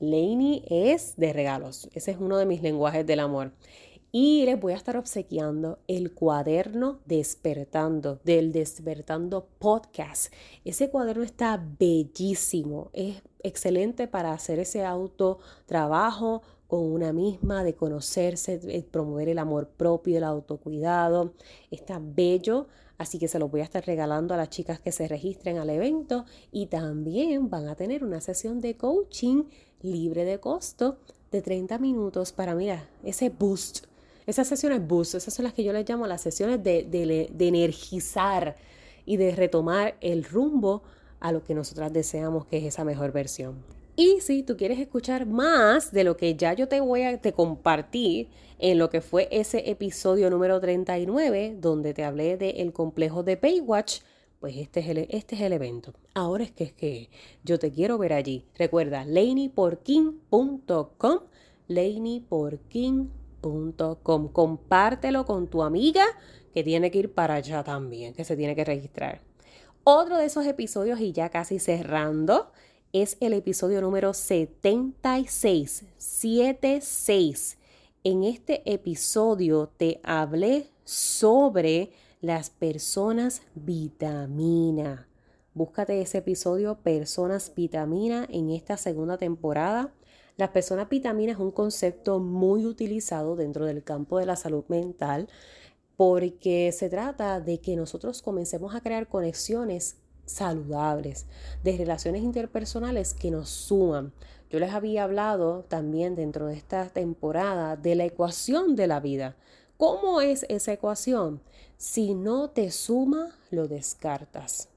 Lainey 0.00 0.64
es 0.68 1.16
de 1.16 1.32
regalos. 1.32 1.88
Ese 1.92 2.12
es 2.12 2.16
uno 2.18 2.38
de 2.38 2.46
mis 2.46 2.62
lenguajes 2.62 3.06
del 3.06 3.20
amor. 3.20 3.52
Y 4.14 4.44
les 4.44 4.60
voy 4.60 4.74
a 4.74 4.76
estar 4.76 4.98
obsequiando 4.98 5.78
el 5.88 6.12
cuaderno 6.12 7.00
Despertando, 7.06 8.20
del 8.24 8.52
Despertando 8.52 9.46
Podcast. 9.58 10.30
Ese 10.66 10.90
cuaderno 10.90 11.22
está 11.22 11.64
bellísimo, 11.78 12.90
es 12.92 13.22
excelente 13.42 14.08
para 14.08 14.34
hacer 14.34 14.58
ese 14.58 14.84
autotrabajo 14.84 16.42
con 16.66 16.80
una 16.92 17.14
misma, 17.14 17.64
de 17.64 17.74
conocerse, 17.74 18.84
promover 18.90 19.30
el 19.30 19.38
amor 19.38 19.68
propio, 19.68 20.18
el 20.18 20.24
autocuidado. 20.24 21.32
Está 21.70 21.98
bello, 21.98 22.66
así 22.98 23.18
que 23.18 23.28
se 23.28 23.38
lo 23.38 23.48
voy 23.48 23.62
a 23.62 23.64
estar 23.64 23.86
regalando 23.86 24.34
a 24.34 24.36
las 24.36 24.50
chicas 24.50 24.78
que 24.78 24.92
se 24.92 25.08
registren 25.08 25.56
al 25.56 25.70
evento 25.70 26.26
y 26.50 26.66
también 26.66 27.48
van 27.48 27.66
a 27.66 27.76
tener 27.76 28.04
una 28.04 28.20
sesión 28.20 28.60
de 28.60 28.76
coaching 28.76 29.44
libre 29.80 30.26
de 30.26 30.38
costo 30.38 30.98
de 31.30 31.40
30 31.40 31.78
minutos 31.78 32.32
para, 32.32 32.54
mira, 32.54 32.90
ese 33.02 33.30
boost. 33.30 33.86
Esas 34.26 34.48
sesiones 34.48 34.86
boost, 34.86 35.14
esas 35.14 35.34
son 35.34 35.44
las 35.44 35.52
que 35.52 35.64
yo 35.64 35.72
les 35.72 35.88
llamo 35.88 36.06
las 36.06 36.20
sesiones 36.20 36.62
de, 36.62 36.84
de 36.84 37.48
energizar 37.48 38.56
y 39.04 39.16
de 39.16 39.34
retomar 39.34 39.96
el 40.00 40.24
rumbo 40.24 40.82
a 41.20 41.32
lo 41.32 41.42
que 41.42 41.54
nosotras 41.54 41.92
deseamos, 41.92 42.46
que 42.46 42.58
es 42.58 42.64
esa 42.64 42.84
mejor 42.84 43.12
versión. 43.12 43.62
Y 43.94 44.20
si 44.20 44.42
tú 44.42 44.56
quieres 44.56 44.78
escuchar 44.78 45.26
más 45.26 45.92
de 45.92 46.04
lo 46.04 46.16
que 46.16 46.34
ya 46.34 46.54
yo 46.54 46.66
te 46.66 46.80
voy 46.80 47.02
a 47.02 47.20
te 47.20 47.32
compartir 47.32 48.28
en 48.58 48.78
lo 48.78 48.88
que 48.88 49.02
fue 49.02 49.28
ese 49.30 49.70
episodio 49.70 50.30
número 50.30 50.58
39, 50.60 51.58
donde 51.60 51.92
te 51.92 52.04
hablé 52.04 52.38
del 52.38 52.72
complejo 52.72 53.22
de 53.22 53.36
Baywatch, 53.36 54.00
pues 54.40 54.56
este 54.56 54.80
es, 54.80 54.88
el, 54.88 54.98
este 55.10 55.36
es 55.36 55.42
el 55.42 55.52
evento. 55.52 55.92
Ahora 56.14 56.44
es 56.44 56.52
que 56.52 56.64
es 56.64 56.72
que 56.72 57.10
yo 57.44 57.58
te 57.58 57.70
quiero 57.70 57.98
ver 57.98 58.14
allí. 58.14 58.46
Recuerda, 58.56 59.04
laneyporking.com, 59.04 61.20
laneyporking.com. 63.42 64.28
Compártelo 64.28 65.24
con 65.24 65.48
tu 65.48 65.62
amiga 65.62 66.04
que 66.54 66.62
tiene 66.62 66.90
que 66.90 66.98
ir 66.98 67.14
para 67.14 67.34
allá 67.34 67.64
también, 67.64 68.14
que 68.14 68.24
se 68.24 68.36
tiene 68.36 68.54
que 68.54 68.64
registrar. 68.64 69.22
Otro 69.84 70.18
de 70.18 70.26
esos 70.26 70.46
episodios 70.46 71.00
y 71.00 71.12
ya 71.12 71.28
casi 71.30 71.58
cerrando 71.58 72.52
es 72.92 73.16
el 73.20 73.32
episodio 73.32 73.80
número 73.80 74.12
76, 74.12 75.84
76. 75.96 77.58
En 78.04 78.24
este 78.24 78.62
episodio 78.70 79.70
te 79.76 80.00
hablé 80.02 80.68
sobre 80.84 81.92
las 82.20 82.50
personas 82.50 83.42
vitamina. 83.54 85.08
Búscate 85.54 86.00
ese 86.00 86.18
episodio 86.18 86.76
Personas 86.76 87.52
Vitamina 87.54 88.26
en 88.30 88.48
esta 88.48 88.78
segunda 88.78 89.18
temporada. 89.18 89.92
Las 90.36 90.50
personas 90.50 90.88
vitamina 90.88 91.32
es 91.32 91.38
un 91.38 91.50
concepto 91.50 92.18
muy 92.18 92.64
utilizado 92.64 93.36
dentro 93.36 93.66
del 93.66 93.84
campo 93.84 94.18
de 94.18 94.26
la 94.26 94.36
salud 94.36 94.64
mental 94.68 95.28
porque 95.96 96.72
se 96.72 96.88
trata 96.88 97.40
de 97.40 97.60
que 97.60 97.76
nosotros 97.76 98.22
comencemos 98.22 98.74
a 98.74 98.80
crear 98.80 99.08
conexiones 99.08 99.96
saludables, 100.24 101.26
de 101.62 101.76
relaciones 101.76 102.22
interpersonales 102.22 103.12
que 103.12 103.30
nos 103.30 103.50
suman. 103.50 104.12
Yo 104.50 104.58
les 104.58 104.72
había 104.72 105.04
hablado 105.04 105.64
también 105.64 106.14
dentro 106.14 106.46
de 106.46 106.54
esta 106.54 106.88
temporada 106.88 107.76
de 107.76 107.94
la 107.94 108.04
ecuación 108.04 108.74
de 108.74 108.86
la 108.86 109.00
vida. 109.00 109.36
¿Cómo 109.76 110.20
es 110.20 110.46
esa 110.48 110.72
ecuación? 110.72 111.42
Si 111.76 112.14
no 112.14 112.50
te 112.50 112.70
suma, 112.70 113.36
lo 113.50 113.68
descartas. 113.68 114.68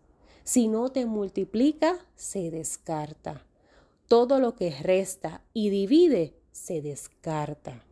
Si 0.44 0.68
no 0.68 0.90
te 0.90 1.06
multiplica, 1.06 1.98
se 2.16 2.52
descarta. 2.52 3.45
Todo 4.08 4.40
lo 4.40 4.56
que 4.56 4.70
resta 4.70 5.42
y 5.54 5.70
divide, 5.70 6.36
se 6.52 6.82
descarta. 6.82 7.84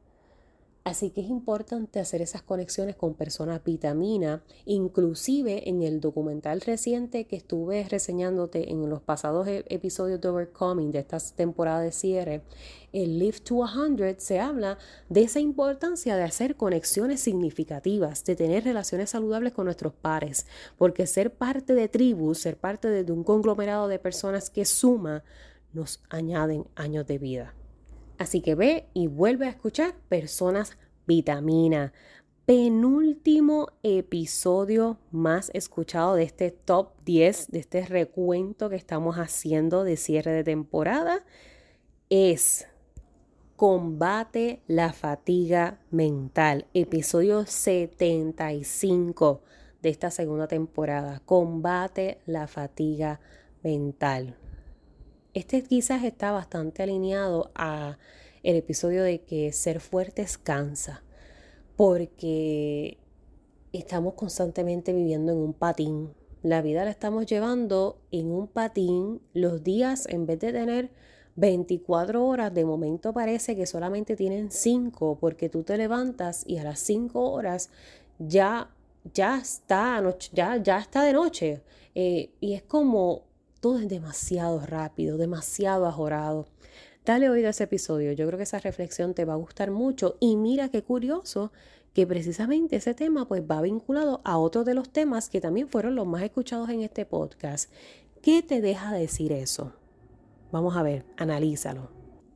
Así 0.84 1.12
que 1.12 1.22
es 1.22 1.30
importante 1.30 2.02
hacer 2.02 2.22
esas 2.22 2.42
conexiones 2.42 2.98
con 2.98 3.14
personas 3.14 3.64
vitamina, 3.64 4.44
inclusive 4.66 5.70
en 5.70 5.82
el 5.82 6.02
documental 6.02 6.60
reciente 6.60 7.26
que 7.26 7.38
estuve 7.38 7.88
reseñándote 7.88 8.70
en 8.70 8.90
los 8.90 9.02
pasados 9.02 9.48
e-, 9.48 9.64
episodios 9.70 10.20
de 10.20 10.28
Overcoming 10.28 10.92
de 10.92 11.00
esta 11.00 11.20
temporada 11.36 11.80
de 11.80 11.94
cierre, 11.94 12.42
el 12.92 13.18
Live 13.18 13.40
to 13.40 13.66
100 13.66 14.20
se 14.20 14.42
habla 14.42 14.78
de 15.08 15.22
esa 15.22 15.40
importancia 15.40 16.18
de 16.18 16.24
hacer 16.24 16.58
conexiones 16.58 17.22
significativas, 17.22 18.26
de 18.26 18.36
tener 18.36 18.66
relaciones 18.66 19.12
saludables 19.12 19.54
con 19.54 19.66
nuestros 19.66 19.94
pares, 19.94 20.46
porque 20.78 21.08
ser 21.08 21.34
parte 21.34 21.76
de 21.76 21.88
tribus, 21.88 22.40
ser 22.40 22.58
parte 22.58 22.90
de 22.90 23.12
un 23.12 23.24
conglomerado 23.24 23.88
de 23.88 24.00
personas 24.00 24.50
que 24.50 24.66
suma, 24.66 25.24
nos 25.74 26.02
añaden 26.10 26.66
años 26.76 27.06
de 27.08 27.18
vida. 27.18 27.54
Así 28.18 28.42
que 28.42 28.56
ve 28.56 28.88
y 28.94 29.08
vuelve 29.08 29.48
a 29.48 29.50
escuchar 29.50 29.96
Personas 30.08 30.78
Vitamina. 31.08 31.94
Penúltimo 32.46 33.70
episodio 33.84 34.98
más 35.12 35.50
escuchado 35.54 36.16
de 36.16 36.24
este 36.24 36.52
top 36.52 36.92
10, 37.06 37.52
de 37.52 37.60
este 37.60 37.86
recuento 37.86 38.70
que 38.70 38.76
estamos 38.76 39.16
haciendo 39.16 39.84
de 39.84 39.98
cierre 39.98 40.32
de 40.32 40.44
temporada, 40.44 41.24
es 42.10 42.68
Combate 43.56 44.62
la 44.68 44.92
fatiga 44.92 45.80
mental. 45.90 46.66
Episodio 46.74 47.46
75 47.46 49.42
de 49.82 49.90
esta 49.90 50.12
segunda 50.12 50.48
temporada. 50.48 51.22
Combate 51.26 52.20
la 52.26 52.48
fatiga 52.48 53.22
mental. 53.64 54.36
Este 55.34 55.64
quizás 55.64 56.04
está 56.04 56.32
bastante 56.32 56.84
alineado 56.84 57.50
a 57.56 57.98
el 58.44 58.56
episodio 58.56 59.02
de 59.02 59.22
que 59.22 59.52
ser 59.52 59.80
fuertes 59.80 60.38
cansa, 60.38 61.04
porque 61.76 63.00
estamos 63.72 64.14
constantemente 64.14 64.94
viviendo 64.94 65.32
en 65.32 65.40
un 65.40 65.54
patín. 65.54 66.14
La 66.44 66.62
vida 66.62 66.86
la 66.86 66.92
estamos 66.92 67.26
llevando 67.26 67.98
en 68.12 68.32
un 68.32 68.48
patín. 68.48 69.22
Los 69.34 69.64
días, 69.64 70.06
en 70.08 70.28
vez 70.28 70.40
de 70.40 70.52
tener 70.52 70.92
24 71.36 72.24
horas, 72.24 72.54
de 72.54 72.64
momento 72.64 73.12
parece 73.12 73.56
que 73.56 73.66
solamente 73.66 74.16
tienen 74.16 74.52
5, 74.52 75.18
porque 75.20 75.50
tú 75.50 75.64
te 75.64 75.78
levantas 75.78 76.44
y 76.46 76.60
a 76.60 76.64
las 76.64 76.80
5 76.80 77.32
horas 77.32 77.72
ya, 78.20 78.70
ya, 79.12 79.40
está, 79.40 80.04
ya, 80.32 80.58
ya 80.58 80.78
está 80.78 81.02
de 81.02 81.14
noche. 81.14 81.64
Eh, 81.96 82.30
y 82.40 82.54
es 82.54 82.62
como 82.62 83.33
todo 83.64 83.80
es 83.80 83.88
demasiado 83.88 84.60
rápido, 84.66 85.18
demasiado 85.18 85.86
ajorado. 85.86 86.48
Dale 87.06 87.30
oído 87.30 87.48
a 87.48 87.52
ese 87.52 87.64
episodio, 87.64 88.12
yo 88.12 88.28
creo 88.28 88.36
que 88.36 88.44
esa 88.44 88.60
reflexión 88.60 89.14
te 89.14 89.24
va 89.24 89.36
a 89.36 89.38
gustar 89.38 89.72
mucho 89.72 90.18
y 90.20 90.36
mira 90.36 90.68
qué 90.68 90.84
curioso 90.84 91.54
que 91.94 92.06
precisamente 92.06 92.76
ese 92.76 92.94
tema 92.94 93.26
pues 93.26 93.42
va 93.42 93.62
vinculado 93.62 94.20
a 94.26 94.38
otros 94.38 94.66
de 94.66 94.74
los 94.74 94.90
temas 94.90 95.30
que 95.30 95.40
también 95.40 95.70
fueron 95.70 95.96
los 95.96 96.06
más 96.06 96.24
escuchados 96.24 96.68
en 96.72 96.82
este 96.82 97.06
podcast. 97.06 97.72
¿Qué 98.22 98.42
te 98.44 98.60
deja 98.60 98.92
decir 98.92 99.32
eso? 99.32 99.72
Vamos 100.52 100.76
a 100.76 100.84
ver, 100.84 101.06
analízalo. 101.16 101.90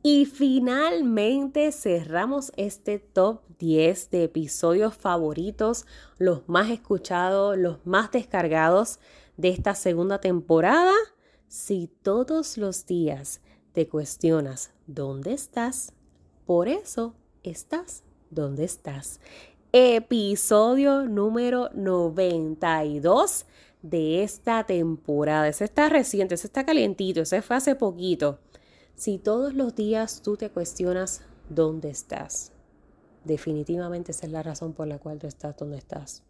Y 0.03 0.27
finalmente 0.27 1.73
cerramos 1.73 2.53
este 2.55 2.99
top 2.99 3.41
10 3.59 4.11
de 4.11 4.23
episodios 4.23 4.95
favoritos, 4.95 5.85
los 6.19 6.47
más 6.47 6.69
escuchados, 6.69 7.57
los 7.57 7.85
más 7.85 8.11
descargados 8.11 9.01
de 9.35 9.49
esta 9.49 9.75
segunda 9.75 10.21
temporada. 10.21 10.93
Si 11.47 11.89
todos 12.01 12.57
los 12.57 12.86
días 12.86 13.39
te 13.71 13.88
cuestionas 13.88 14.71
dónde 14.86 15.31
estás, 15.31 15.93
por 16.45 16.67
eso 16.67 17.13
estás 17.41 18.03
donde 18.29 18.65
estás. 18.65 19.21
Episodio 19.71 21.05
número 21.05 21.69
92 21.73 23.45
de 23.81 24.23
esta 24.23 24.65
temporada. 24.65 25.47
Ese 25.47 25.63
está 25.63 25.88
reciente, 25.88 26.36
ese 26.36 26.47
está 26.47 26.65
calientito, 26.65 27.21
ese 27.21 27.41
fue 27.41 27.55
hace 27.55 27.75
poquito. 27.75 28.39
Si 28.95 29.17
todos 29.17 29.53
los 29.53 29.73
días 29.73 30.21
tú 30.21 30.36
te 30.36 30.49
cuestionas 30.49 31.21
dónde 31.47 31.89
estás, 31.89 32.51
definitivamente 33.23 34.12
esa 34.12 34.25
es 34.25 34.33
la 34.33 34.43
razón 34.43 34.73
por 34.73 34.88
la 34.88 34.99
cual 34.99 35.17
tú 35.17 35.27
estás 35.27 35.55
donde 35.55 35.77
estás. 35.77 36.23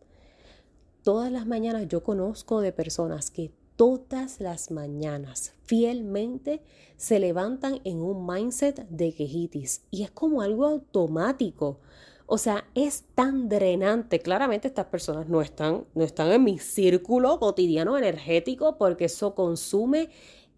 Todas 1.01 1.32
las 1.32 1.47
mañanas 1.47 1.88
yo 1.88 2.03
conozco 2.03 2.62
de 2.62 2.71
personas 2.71 3.32
que 3.32 3.51
todas 3.77 4.41
las 4.41 4.71
mañanas 4.71 5.53
fielmente 5.63 6.61
se 6.97 7.19
levantan 7.19 7.79
en 7.83 8.01
un 8.01 8.25
mindset 8.25 8.87
de 8.89 9.13
quejitis 9.13 9.83
y 9.91 10.03
es 10.03 10.11
como 10.11 10.41
algo 10.41 10.65
automático. 10.65 11.79
O 12.25 12.37
sea, 12.37 12.65
es 12.75 13.05
tan 13.15 13.47
drenante. 13.47 14.19
Claramente 14.19 14.67
estas 14.67 14.87
personas 14.87 15.29
no 15.29 15.41
están, 15.41 15.85
no 15.95 16.03
están 16.03 16.31
en 16.33 16.43
mi 16.43 16.59
círculo 16.59 17.39
cotidiano 17.39 17.97
energético 17.97 18.77
porque 18.77 19.05
eso 19.05 19.33
consume 19.33 20.09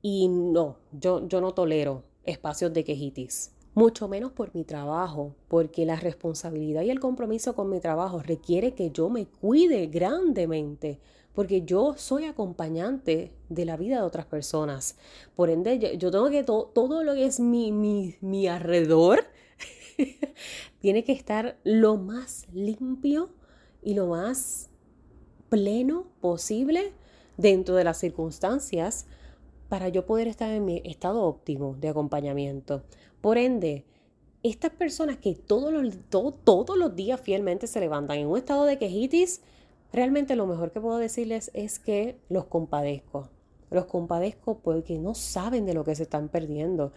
y 0.02 0.30
no, 0.30 0.78
yo, 0.92 1.28
yo 1.28 1.42
no 1.42 1.54
tolero 1.54 2.04
espacios 2.24 2.74
de 2.74 2.84
quejitis. 2.84 3.52
Mucho 3.76 4.08
menos 4.08 4.32
por 4.32 4.56
mi 4.56 4.64
trabajo, 4.64 5.36
porque 5.48 5.86
la 5.86 5.96
responsabilidad 5.96 6.82
y 6.82 6.90
el 6.90 7.00
compromiso 7.00 7.54
con 7.54 7.70
mi 7.70 7.80
trabajo 7.80 8.20
requiere 8.20 8.74
que 8.74 8.90
yo 8.90 9.10
me 9.10 9.28
cuide 9.28 9.88
grandemente 9.88 11.00
porque 11.40 11.62
yo 11.62 11.94
soy 11.96 12.26
acompañante 12.26 13.32
de 13.48 13.64
la 13.64 13.78
vida 13.78 13.96
de 13.96 14.02
otras 14.02 14.26
personas. 14.26 14.98
Por 15.38 15.50
ende, 15.50 15.98
yo 15.98 16.12
tengo 16.12 16.30
que 16.30 16.44
todo 16.44 17.02
lo 17.02 17.14
que 17.14 17.24
es 17.24 17.40
mi, 17.40 17.72
mi, 17.72 18.18
mi 18.20 18.50
alrededor 18.50 19.24
tiene 20.82 21.06
que 21.06 21.14
estar 21.14 21.58
lo 21.64 21.96
más 21.96 22.46
limpio 22.52 23.30
y 23.82 23.94
lo 23.94 24.08
más 24.08 24.70
pleno 25.48 26.08
posible 26.20 26.92
dentro 27.38 27.76
de 27.76 27.86
las 27.86 28.00
circunstancias 28.00 29.06
para 29.70 29.88
yo 29.88 30.06
poder 30.06 30.28
estar 30.28 30.52
en 30.52 30.66
mi 30.66 30.82
estado 30.84 31.24
óptimo 31.24 31.74
de 31.80 31.88
acompañamiento. 31.88 32.84
Por 33.22 33.38
ende, 33.38 33.86
estas 34.44 34.72
personas 34.72 35.16
que 35.16 35.36
todos 35.36 35.72
los, 35.72 35.96
todos 36.10 36.78
los 36.78 36.96
días 36.98 37.22
fielmente 37.22 37.66
se 37.66 37.80
levantan 37.80 38.18
en 38.18 38.28
un 38.28 38.38
estado 38.38 38.66
de 38.66 38.78
quejitis, 38.78 39.42
realmente 39.92 40.36
lo 40.36 40.48
mejor 40.48 40.72
que 40.72 40.82
puedo 40.82 40.98
decirles 40.98 41.52
es 41.54 41.80
que 41.80 42.20
los 42.30 42.46
compadezco. 42.46 43.30
Los 43.70 43.86
compadezco 43.86 44.60
porque 44.60 44.98
no 44.98 45.14
saben 45.14 45.66
de 45.66 45.74
lo 45.74 45.84
que 45.84 45.96
se 45.96 46.04
están 46.04 46.30
perdiendo. 46.30 46.92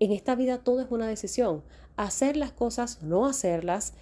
En 0.00 0.12
esta 0.12 0.34
vida 0.34 0.58
todo 0.58 0.80
es 0.80 0.90
una 0.90 1.06
decisión. 1.06 1.62
Hacer 1.96 2.36
las 2.36 2.52
cosas, 2.52 3.02
no 3.02 3.26
hacerlas. 3.26 3.94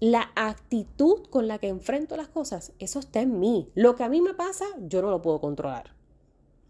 La 0.00 0.30
actitud 0.36 1.26
con 1.30 1.48
la 1.48 1.58
que 1.58 1.68
enfrento 1.68 2.16
las 2.16 2.28
cosas, 2.28 2.72
eso 2.78 2.98
está 2.98 3.20
en 3.20 3.40
mí. 3.40 3.68
Lo 3.74 3.96
que 3.96 4.04
a 4.04 4.08
mí 4.08 4.20
me 4.20 4.34
pasa, 4.34 4.64
yo 4.80 5.02
no 5.02 5.10
lo 5.10 5.22
puedo 5.22 5.40
controlar. 5.40 5.94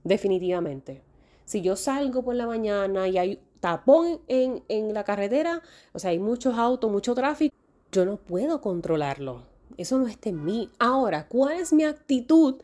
Definitivamente. 0.05 1.03
Si 1.45 1.63
yo 1.63 1.77
salgo 1.77 2.23
por 2.23 2.35
la 2.35 2.47
mañana 2.47 3.09
y 3.09 3.19
hay 3.19 3.41
tapón 3.61 4.21
en, 4.29 4.63
en 4.69 4.95
la 4.95 5.05
carretera, 5.05 5.63
o 5.93 5.99
sea, 5.99 6.11
hay 6.11 6.19
muchos 6.19 6.57
autos, 6.57 6.91
mucho 6.91 7.15
tráfico, 7.15 7.55
yo 7.91 8.05
no 8.05 8.17
puedo 8.17 8.61
controlarlo. 8.61 9.43
Eso 9.79 9.97
no 9.97 10.09
está 10.09 10.29
en 10.29 10.45
mí. 10.45 10.71
Ahora, 10.81 11.29
¿cuál 11.29 11.61
es 11.61 11.73
mi 11.73 11.85
actitud 11.85 12.61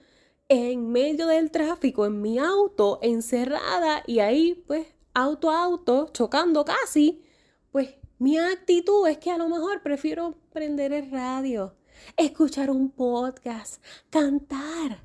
en 0.48 0.90
medio 0.90 1.28
del 1.28 1.52
tráfico, 1.52 2.06
en 2.06 2.20
mi 2.20 2.40
auto, 2.40 2.98
encerrada 3.02 4.02
y 4.04 4.18
ahí, 4.18 4.64
pues, 4.66 4.88
auto 5.14 5.50
a 5.50 5.62
auto, 5.62 6.10
chocando 6.12 6.64
casi? 6.64 7.22
Pues 7.70 7.94
mi 8.18 8.36
actitud 8.36 9.06
es 9.06 9.18
que 9.18 9.30
a 9.30 9.38
lo 9.38 9.48
mejor 9.48 9.80
prefiero 9.80 10.34
prender 10.52 10.92
el 10.92 11.08
radio, 11.12 11.76
escuchar 12.16 12.68
un 12.68 12.90
podcast, 12.90 13.80
cantar, 14.10 15.00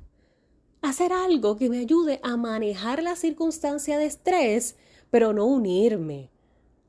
hacer 0.82 1.12
algo 1.12 1.56
que 1.56 1.70
me 1.70 1.78
ayude 1.78 2.18
a 2.24 2.36
manejar 2.36 3.04
la 3.04 3.14
circunstancia 3.14 3.98
de 3.98 4.06
estrés, 4.06 4.76
pero 5.10 5.32
no 5.32 5.46
unirme 5.46 6.30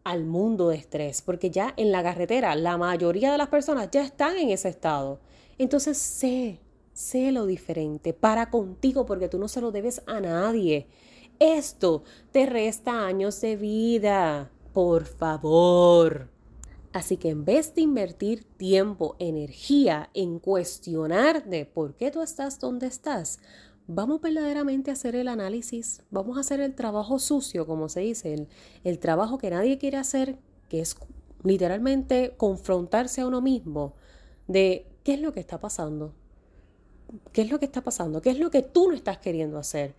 al 0.03 0.25
mundo 0.25 0.69
de 0.69 0.77
estrés, 0.77 1.21
porque 1.21 1.49
ya 1.49 1.73
en 1.77 1.91
la 1.91 2.03
carretera 2.03 2.55
la 2.55 2.77
mayoría 2.77 3.31
de 3.31 3.37
las 3.37 3.49
personas 3.49 3.89
ya 3.91 4.03
están 4.03 4.37
en 4.37 4.49
ese 4.49 4.69
estado. 4.69 5.19
Entonces 5.57 5.97
sé, 5.97 6.59
sé 6.93 7.31
lo 7.31 7.45
diferente, 7.45 8.13
para 8.13 8.49
contigo 8.49 9.05
porque 9.05 9.29
tú 9.29 9.37
no 9.37 9.47
se 9.47 9.61
lo 9.61 9.71
debes 9.71 10.01
a 10.07 10.19
nadie. 10.19 10.87
Esto 11.39 12.03
te 12.31 12.45
resta 12.45 13.05
años 13.05 13.41
de 13.41 13.55
vida, 13.55 14.51
por 14.73 15.05
favor. 15.05 16.29
Así 16.93 17.15
que 17.17 17.29
en 17.29 17.45
vez 17.45 17.73
de 17.73 17.81
invertir 17.81 18.43
tiempo, 18.43 19.15
energía 19.17 20.09
en 20.13 20.39
cuestionarte 20.39 21.65
por 21.65 21.95
qué 21.95 22.11
tú 22.11 22.21
estás 22.21 22.59
donde 22.59 22.87
estás, 22.87 23.39
vamos 23.93 24.21
verdaderamente 24.21 24.89
a 24.89 24.93
hacer 24.93 25.15
el 25.15 25.27
análisis, 25.27 26.01
vamos 26.11 26.37
a 26.37 26.41
hacer 26.41 26.61
el 26.61 26.75
trabajo 26.75 27.19
sucio, 27.19 27.67
como 27.67 27.89
se 27.89 27.99
dice, 27.99 28.47
el, 28.83 28.99
trabajo 28.99 29.37
que 29.37 29.49
nadie 29.49 29.77
quiere 29.77 29.97
hacer, 29.97 30.37
que 30.69 30.79
es 30.79 30.95
literalmente 31.43 32.33
confrontarse 32.37 33.21
a 33.21 33.27
uno 33.27 33.41
mismo 33.41 33.93
de 34.47 34.87
qué 35.03 35.15
es 35.15 35.21
lo 35.21 35.33
que 35.33 35.41
está 35.41 35.59
pasando, 35.59 36.13
qué 37.33 37.41
es 37.41 37.51
lo 37.51 37.59
que 37.59 37.65
está 37.65 37.81
pasando, 37.83 38.21
qué 38.21 38.29
es 38.29 38.39
lo 38.39 38.49
que 38.49 38.61
tú 38.61 38.87
no 38.87 38.95
estás 38.95 39.17
queriendo 39.17 39.57
hacer, 39.57 39.93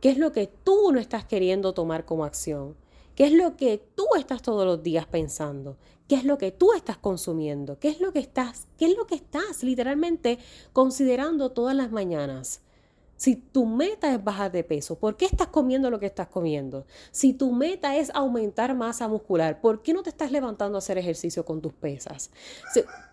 qué 0.00 0.08
es 0.10 0.18
lo 0.18 0.32
que 0.32 0.46
tú 0.46 0.90
no 0.92 0.98
estás 0.98 1.26
queriendo 1.26 1.74
tomar 1.74 2.06
como 2.06 2.24
acción, 2.24 2.74
qué 3.14 3.26
es 3.26 3.32
lo 3.32 3.56
que 3.56 3.82
tú 3.94 4.06
estás 4.16 4.40
todos 4.40 4.64
los 4.64 4.82
días 4.82 5.06
pensando, 5.06 5.76
qué 6.08 6.14
es 6.14 6.24
lo 6.24 6.38
que 6.38 6.52
tú 6.52 6.72
estás 6.72 6.96
consumiendo, 6.96 7.78
qué 7.78 7.88
es 7.88 8.00
lo 8.00 8.12
que 8.12 8.20
estás, 8.20 8.66
qué 8.78 8.86
es 8.86 8.96
lo 8.96 9.06
que 9.06 9.16
estás 9.16 9.62
literalmente 9.62 10.38
considerando 10.72 11.50
todas 11.50 11.76
las 11.76 11.92
mañanas. 11.92 12.62
Si 13.16 13.36
tu 13.36 13.64
meta 13.64 14.14
es 14.14 14.22
bajar 14.22 14.52
de 14.52 14.62
peso, 14.62 14.98
¿por 14.98 15.16
qué 15.16 15.24
estás 15.24 15.48
comiendo 15.48 15.90
lo 15.90 15.98
que 15.98 16.06
estás 16.06 16.28
comiendo? 16.28 16.86
Si 17.10 17.32
tu 17.32 17.50
meta 17.50 17.96
es 17.96 18.10
aumentar 18.14 18.74
masa 18.74 19.08
muscular, 19.08 19.62
¿por 19.62 19.82
qué 19.82 19.94
no 19.94 20.02
te 20.02 20.10
estás 20.10 20.30
levantando 20.30 20.76
a 20.76 20.80
hacer 20.80 20.98
ejercicio 20.98 21.44
con 21.44 21.62
tus 21.62 21.72
pesas? 21.72 22.30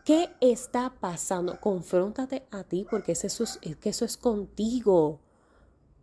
¿Qué 0.04 0.30
está 0.42 0.94
pasando? 1.00 1.60
Confróntate 1.62 2.46
a 2.52 2.66
ti 2.66 2.86
porque 2.90 3.14
es, 3.14 3.40
que 3.80 3.90
eso 3.90 4.04
es 4.04 4.18
contigo. 4.18 5.22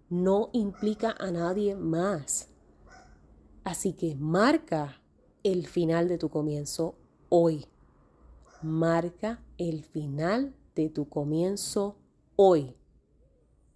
No 0.09 0.49
implica 0.53 1.15
a 1.19 1.31
nadie 1.31 1.77
más. 1.77 2.49
Así 3.65 3.93
que 3.93 4.15
marca 4.15 5.03
el 5.43 5.67
final 5.67 6.09
de 6.09 6.17
tu 6.17 6.31
comienzo 6.31 6.95
hoy. 7.29 7.67
Marca 8.63 9.43
el 9.59 9.85
final 9.85 10.55
de 10.75 10.89
tu 10.89 11.09
comienzo 11.09 11.97
hoy 12.37 12.80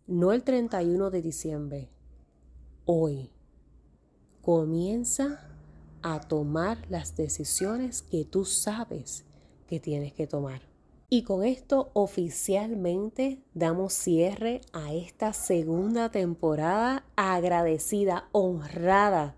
no 0.06 0.32
el 0.32 0.42
31 0.42 1.10
de 1.10 1.22
diciembre, 1.22 1.88
hoy. 2.84 3.30
Comienza 4.42 5.48
a 6.02 6.20
tomar 6.20 6.78
las 6.90 7.16
decisiones 7.16 8.02
que 8.02 8.26
tú 8.26 8.44
sabes 8.44 9.24
que 9.66 9.80
tienes 9.80 10.12
que 10.12 10.26
tomar. 10.26 10.60
Y 11.08 11.22
con 11.22 11.44
esto 11.44 11.90
oficialmente 11.94 13.42
damos 13.54 13.94
cierre 13.94 14.60
a 14.74 14.92
esta 14.92 15.32
segunda 15.32 16.10
temporada 16.10 17.06
agradecida, 17.16 18.28
honrada 18.32 19.36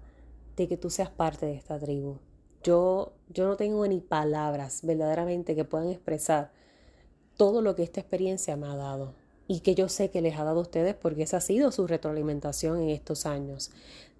de 0.57 0.66
que 0.66 0.76
tú 0.76 0.90
seas 0.90 1.11
parte 1.11 1.46
de 1.46 1.55
esta 1.55 1.79
tribu. 1.79 2.18
Yo, 2.64 3.12
yo 3.29 3.46
no 3.46 3.57
tengo 3.57 3.87
ni 3.87 4.00
palabras 4.00 4.81
verdaderamente 4.83 5.55
que 5.55 5.64
puedan 5.64 5.90
expresar 5.90 6.50
todo 7.37 7.62
lo 7.62 7.76
que 7.76 7.85
esta 7.85 8.00
experiencia 8.00 8.57
me 8.57 8.66
ha 8.66 8.74
dado 8.74 9.26
y 9.49 9.61
que 9.61 9.75
yo 9.75 9.89
sé 9.89 10.11
que 10.11 10.21
les 10.21 10.39
ha 10.39 10.45
dado 10.45 10.59
a 10.59 10.63
ustedes 10.63 10.95
porque 10.95 11.23
esa 11.23 11.39
ha 11.39 11.41
sido 11.41 11.71
su 11.73 11.87
retroalimentación 11.87 12.81
en 12.81 12.91
estos 12.91 13.27
años, 13.27 13.71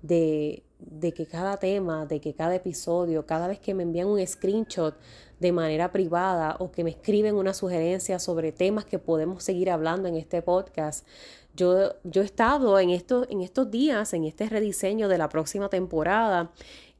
de, 0.03 0.63
de, 0.79 1.13
que 1.13 1.27
cada 1.27 1.57
tema, 1.57 2.07
de 2.07 2.21
que 2.21 2.35
cada 2.35 2.55
episodio, 2.55 3.27
cada 3.27 3.49
vez 3.49 3.59
que 3.59 3.75
me 3.75 3.83
envían 3.83 4.09
un 4.09 4.25
screenshot 4.25 4.95
de 5.41 5.53
manera 5.53 5.91
privada 5.91 6.57
o 6.61 6.71
que 6.71 6.85
me 6.85 6.91
escriben 6.91 7.35
una 7.35 7.55
sugerencia 7.55 8.19
sobre 8.19 8.53
temas 8.53 8.85
que 8.85 8.99
podemos 8.99 9.43
seguir 9.43 9.71
hablando 9.71 10.09
en 10.09 10.17
este 10.17 10.43
podcast, 10.43 11.07
yo, 11.55 11.95
yo 12.05 12.23
he 12.23 12.25
estado 12.25 12.79
en 12.79 12.91
estos, 12.91 13.27
en 13.31 13.41
estos 13.41 13.71
días, 13.71 14.13
en 14.13 14.25
este 14.25 14.49
rediseño 14.49 15.09
de 15.09 15.19
la 15.19 15.29
próxima 15.29 15.69
temporada, 15.69 16.53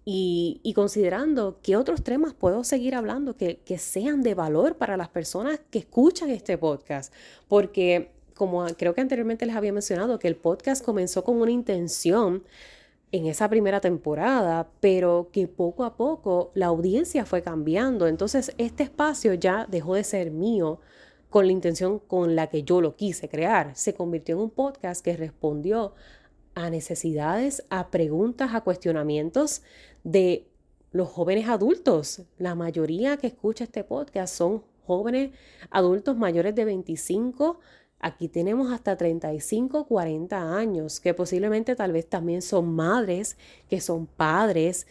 y, 0.09 0.73
considerando 0.77 1.59
qué 1.65 1.77
otros 1.77 2.05
temas 2.05 2.33
puedo 2.33 2.63
seguir 2.63 2.95
hablando 2.95 3.37
que, 3.37 3.57
que 3.65 3.77
sean 3.77 4.23
de 4.23 4.35
valor 4.35 4.77
para 4.77 4.97
las 4.97 5.09
personas 5.09 5.59
que 5.69 5.81
escuchan 5.81 6.31
este 6.31 6.57
podcast. 6.57 7.13
Porque 7.49 8.13
como 8.37 8.67
creo 8.77 8.95
que 8.95 9.01
anteriormente 9.01 9.47
les 9.47 9.57
había 9.57 9.73
mencionado, 9.73 10.19
que 10.19 10.29
el 10.29 10.37
podcast 10.37 10.85
comenzó 10.85 11.25
con 11.25 11.41
una 11.41 11.51
intención 11.51 12.45
en 13.13 13.27
esa 13.27 13.49
primera 13.49 13.81
temporada, 13.81 14.69
pero 14.81 15.31
que 15.33 15.49
poco 15.49 15.85
a 15.85 15.97
poco 15.97 16.51
la 16.55 16.67
audiencia 16.67 17.25
fue 17.25 17.43
cambiando. 17.43 18.07
Entonces 18.07 18.53
este 18.59 18.83
espacio 18.83 19.35
ya 19.35 19.67
dejó 19.69 19.95
de 19.95 20.05
ser 20.05 20.31
mío 20.31 20.81
con 21.31 21.47
la 21.47 21.53
intención 21.53 21.99
con 21.99 22.37
la 22.37 22.49
que 22.49 22.63
yo 22.63 22.81
lo 22.81 22.97
quise 22.97 23.29
crear. 23.29 23.75
Se 23.75 23.95
convirtió 23.95 24.35
en 24.35 24.43
un 24.43 24.51
podcast 24.51 25.05
que 25.05 25.17
respondió 25.17 25.95
a 26.55 26.71
necesidades, 26.71 27.65
a 27.71 27.91
preguntas, 27.91 28.55
a 28.55 28.63
cuestionamientos 28.63 29.63
de 30.05 30.49
los 30.93 31.09
jóvenes 31.09 31.49
adultos. 31.49 32.23
La 32.39 32.55
mayoría 32.55 33.17
que 33.19 33.27
escucha 33.29 33.65
este 33.65 33.85
podcast 33.85 34.35
son 34.35 34.63
jóvenes 34.87 35.31
adultos 35.71 36.17
mayores 36.17 36.55
de 36.55 36.65
25. 36.65 37.61
Aquí 37.99 38.29
tenemos 38.29 38.73
hasta 38.73 38.97
35, 38.97 39.87
40 39.87 40.57
años, 40.57 41.01
que 41.01 41.15
posiblemente 41.15 41.75
tal 41.75 41.93
vez 41.93 42.07
también 42.07 42.43
son 42.43 42.75
madres, 42.75 43.37
que 43.69 43.81
son 43.81 44.07
padres, 44.07 44.87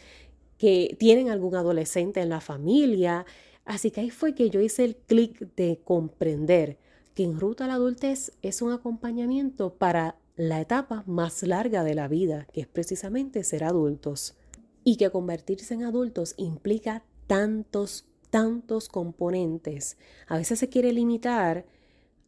que 0.57 0.95
tienen 0.99 1.29
algún 1.29 1.55
adolescente 1.55 2.21
en 2.21 2.29
la 2.29 2.41
familia. 2.41 3.25
Así 3.63 3.91
que 3.91 4.01
ahí 4.01 4.09
fue 4.09 4.33
que 4.33 4.49
yo 4.49 4.59
hice 4.59 4.83
el 4.85 4.95
clic 4.95 5.55
de 5.55 5.79
comprender 5.83 6.77
que 7.13 7.23
en 7.23 7.39
Ruta 7.39 7.65
a 7.65 7.67
la 7.67 7.75
Adultez 7.75 8.33
es 8.41 8.61
un 8.61 8.71
acompañamiento 8.71 9.73
para 9.73 10.17
la 10.35 10.59
etapa 10.59 11.03
más 11.05 11.43
larga 11.43 11.83
de 11.83 11.95
la 11.95 12.07
vida, 12.07 12.47
que 12.51 12.61
es 12.61 12.67
precisamente 12.67 13.43
ser 13.43 13.63
adultos. 13.63 14.35
Y 14.83 14.97
que 14.97 15.09
convertirse 15.09 15.73
en 15.73 15.83
adultos 15.83 16.35
implica 16.37 17.03
tantos, 17.27 18.05
tantos 18.29 18.89
componentes. 18.89 19.97
A 20.27 20.37
veces 20.37 20.59
se 20.59 20.69
quiere 20.69 20.91
limitar 20.91 21.65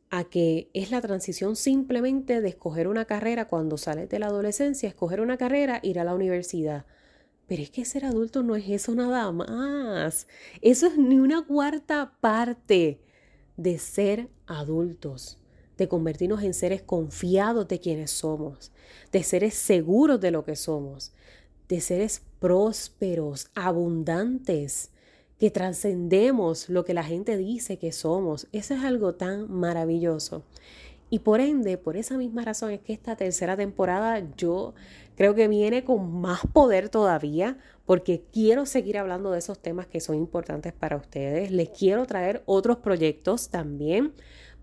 a 0.09 0.23
que 0.25 0.69
es 0.73 0.91
la 0.91 1.01
transición 1.01 1.55
simplemente 1.55 2.41
de 2.41 2.49
escoger 2.49 2.87
una 2.87 3.05
carrera 3.05 3.47
cuando 3.47 3.77
sales 3.77 4.09
de 4.09 4.19
la 4.19 4.27
adolescencia, 4.27 4.89
escoger 4.89 5.21
una 5.21 5.37
carrera, 5.37 5.79
ir 5.83 5.99
a 5.99 6.03
la 6.03 6.15
universidad. 6.15 6.85
Pero 7.47 7.63
es 7.63 7.69
que 7.69 7.85
ser 7.85 8.05
adulto 8.05 8.43
no 8.43 8.55
es 8.55 8.67
eso 8.69 8.95
nada 8.95 9.31
más. 9.31 10.27
Eso 10.61 10.87
es 10.87 10.97
ni 10.97 11.19
una 11.19 11.45
cuarta 11.45 12.13
parte 12.19 12.99
de 13.55 13.79
ser 13.79 14.29
adultos 14.45 15.39
de 15.77 15.87
convertirnos 15.87 16.43
en 16.43 16.53
seres 16.53 16.81
confiados 16.81 17.67
de 17.67 17.79
quienes 17.79 18.11
somos, 18.11 18.71
de 19.11 19.23
seres 19.23 19.53
seguros 19.53 20.19
de 20.19 20.31
lo 20.31 20.43
que 20.43 20.55
somos, 20.55 21.13
de 21.69 21.81
seres 21.81 22.23
prósperos, 22.39 23.49
abundantes, 23.53 24.91
que 25.39 25.51
trascendemos 25.51 26.69
lo 26.69 26.83
que 26.83 26.93
la 26.93 27.03
gente 27.03 27.37
dice 27.37 27.77
que 27.77 27.91
somos. 27.91 28.47
Eso 28.51 28.73
es 28.73 28.83
algo 28.83 29.15
tan 29.15 29.51
maravilloso. 29.51 30.43
Y 31.09 31.19
por 31.19 31.39
ende, 31.39 31.77
por 31.77 31.95
esa 31.95 32.17
misma 32.17 32.43
razón 32.43 32.71
es 32.71 32.81
que 32.81 32.91
esta 32.91 33.15
tercera 33.15 33.55
temporada 33.55 34.21
yo 34.35 34.73
creo 35.15 35.35
que 35.35 35.47
viene 35.47 35.85
con 35.85 36.19
más 36.19 36.41
poder 36.51 36.89
todavía 36.89 37.57
porque 37.85 38.25
quiero 38.33 38.65
seguir 38.65 38.97
hablando 38.97 39.31
de 39.31 39.39
esos 39.39 39.59
temas 39.59 39.87
que 39.87 40.01
son 40.01 40.15
importantes 40.15 40.73
para 40.73 40.97
ustedes. 40.97 41.51
Les 41.51 41.69
quiero 41.69 42.05
traer 42.05 42.43
otros 42.45 42.77
proyectos 42.77 43.49
también 43.49 44.13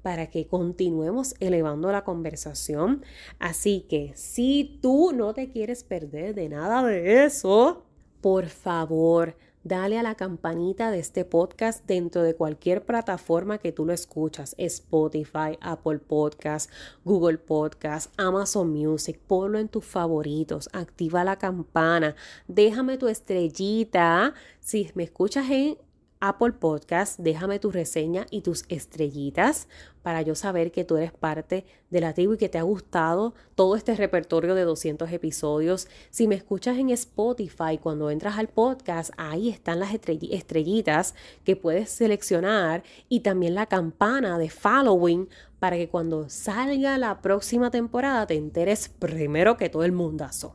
para 0.03 0.27
que 0.27 0.47
continuemos 0.47 1.35
elevando 1.41 1.91
la 1.91 2.05
conversación. 2.05 3.03
Así 3.39 3.87
que 3.89 4.13
si 4.15 4.79
tú 4.83 5.13
no 5.15 5.33
te 5.33 5.49
quieres 5.49 5.83
perder 5.83 6.35
de 6.35 6.51
nada 6.51 6.85
de 6.85 7.25
eso, 7.25 7.87
por 8.21 8.49
favor, 8.49 9.35
dale 9.65 9.99
a 9.99 10.03
la 10.03 10.15
campanita 10.15 10.91
de 10.91 10.99
este 10.99 11.25
podcast 11.25 11.85
dentro 11.87 12.23
de 12.23 12.37
cualquier 12.37 12.85
plataforma 12.85 13.59
que 13.59 13.73
tú 13.73 13.87
lo 13.87 13.93
escuchas, 13.93 14.55
Spotify, 14.59 15.59
Apple 15.61 15.99
Podcast, 15.99 16.71
Google 17.05 17.39
Podcast, 17.39 18.13
Amazon 18.19 18.71
Music, 18.71 19.19
ponlo 19.27 19.59
en 19.59 19.69
tus 19.69 19.85
favoritos, 19.85 20.69
activa 20.73 21.25
la 21.25 21.37
campana, 21.37 22.15
déjame 22.47 22.99
tu 22.99 23.09
estrellita. 23.09 24.35
Si 24.61 24.91
me 24.95 25.05
escuchas 25.05 25.51
en 25.51 25.79
Apple 26.21 26.53
Podcast, 26.53 27.19
déjame 27.19 27.59
tu 27.59 27.71
reseña 27.71 28.27
y 28.31 28.41
tus 28.41 28.65
estrellitas 28.69 29.69
para 30.03 30.23
yo 30.23 30.35
saber 30.35 30.73
que 30.73 30.85
tú 30.85 30.97
eres 30.97 31.13
parte 31.13 31.65
de 31.91 32.01
la 32.01 32.13
tribu 32.13 32.35
y 32.35 32.39
que 32.39 32.49
te 32.49 32.59
ha 32.59 32.63
gustado 32.63 33.35
todo 33.55 33.77
este 33.77 33.95
repertorio 33.95 34.55
de 34.55 34.65
200 34.65 35.11
episodios. 35.13 35.89
Si 36.11 36.29
me 36.29 36.35
escuchas 36.35 36.77
en 36.79 36.91
Spotify, 36.91 37.79
cuando 37.81 38.11
entras 38.11 38.39
al 38.39 38.49
podcast, 38.49 39.11
ahí 39.17 39.49
están 39.49 39.81
las 39.81 39.95
estrellitas 39.95 41.15
que 41.45 41.57
puedes 41.57 41.91
seleccionar 41.91 42.83
y 43.09 43.21
también 43.21 43.55
la 43.55 43.67
campana 43.67 44.39
de 44.39 44.51
following 44.51 45.29
para 45.59 45.77
que 45.77 45.89
cuando 45.89 46.29
salga 46.29 46.99
la 46.99 47.23
próxima 47.23 47.71
temporada 47.71 48.27
te 48.27 48.35
enteres 48.35 48.89
primero 48.89 49.57
que 49.57 49.71
todo 49.71 49.85
el 49.85 49.93
mundazo. 49.93 50.55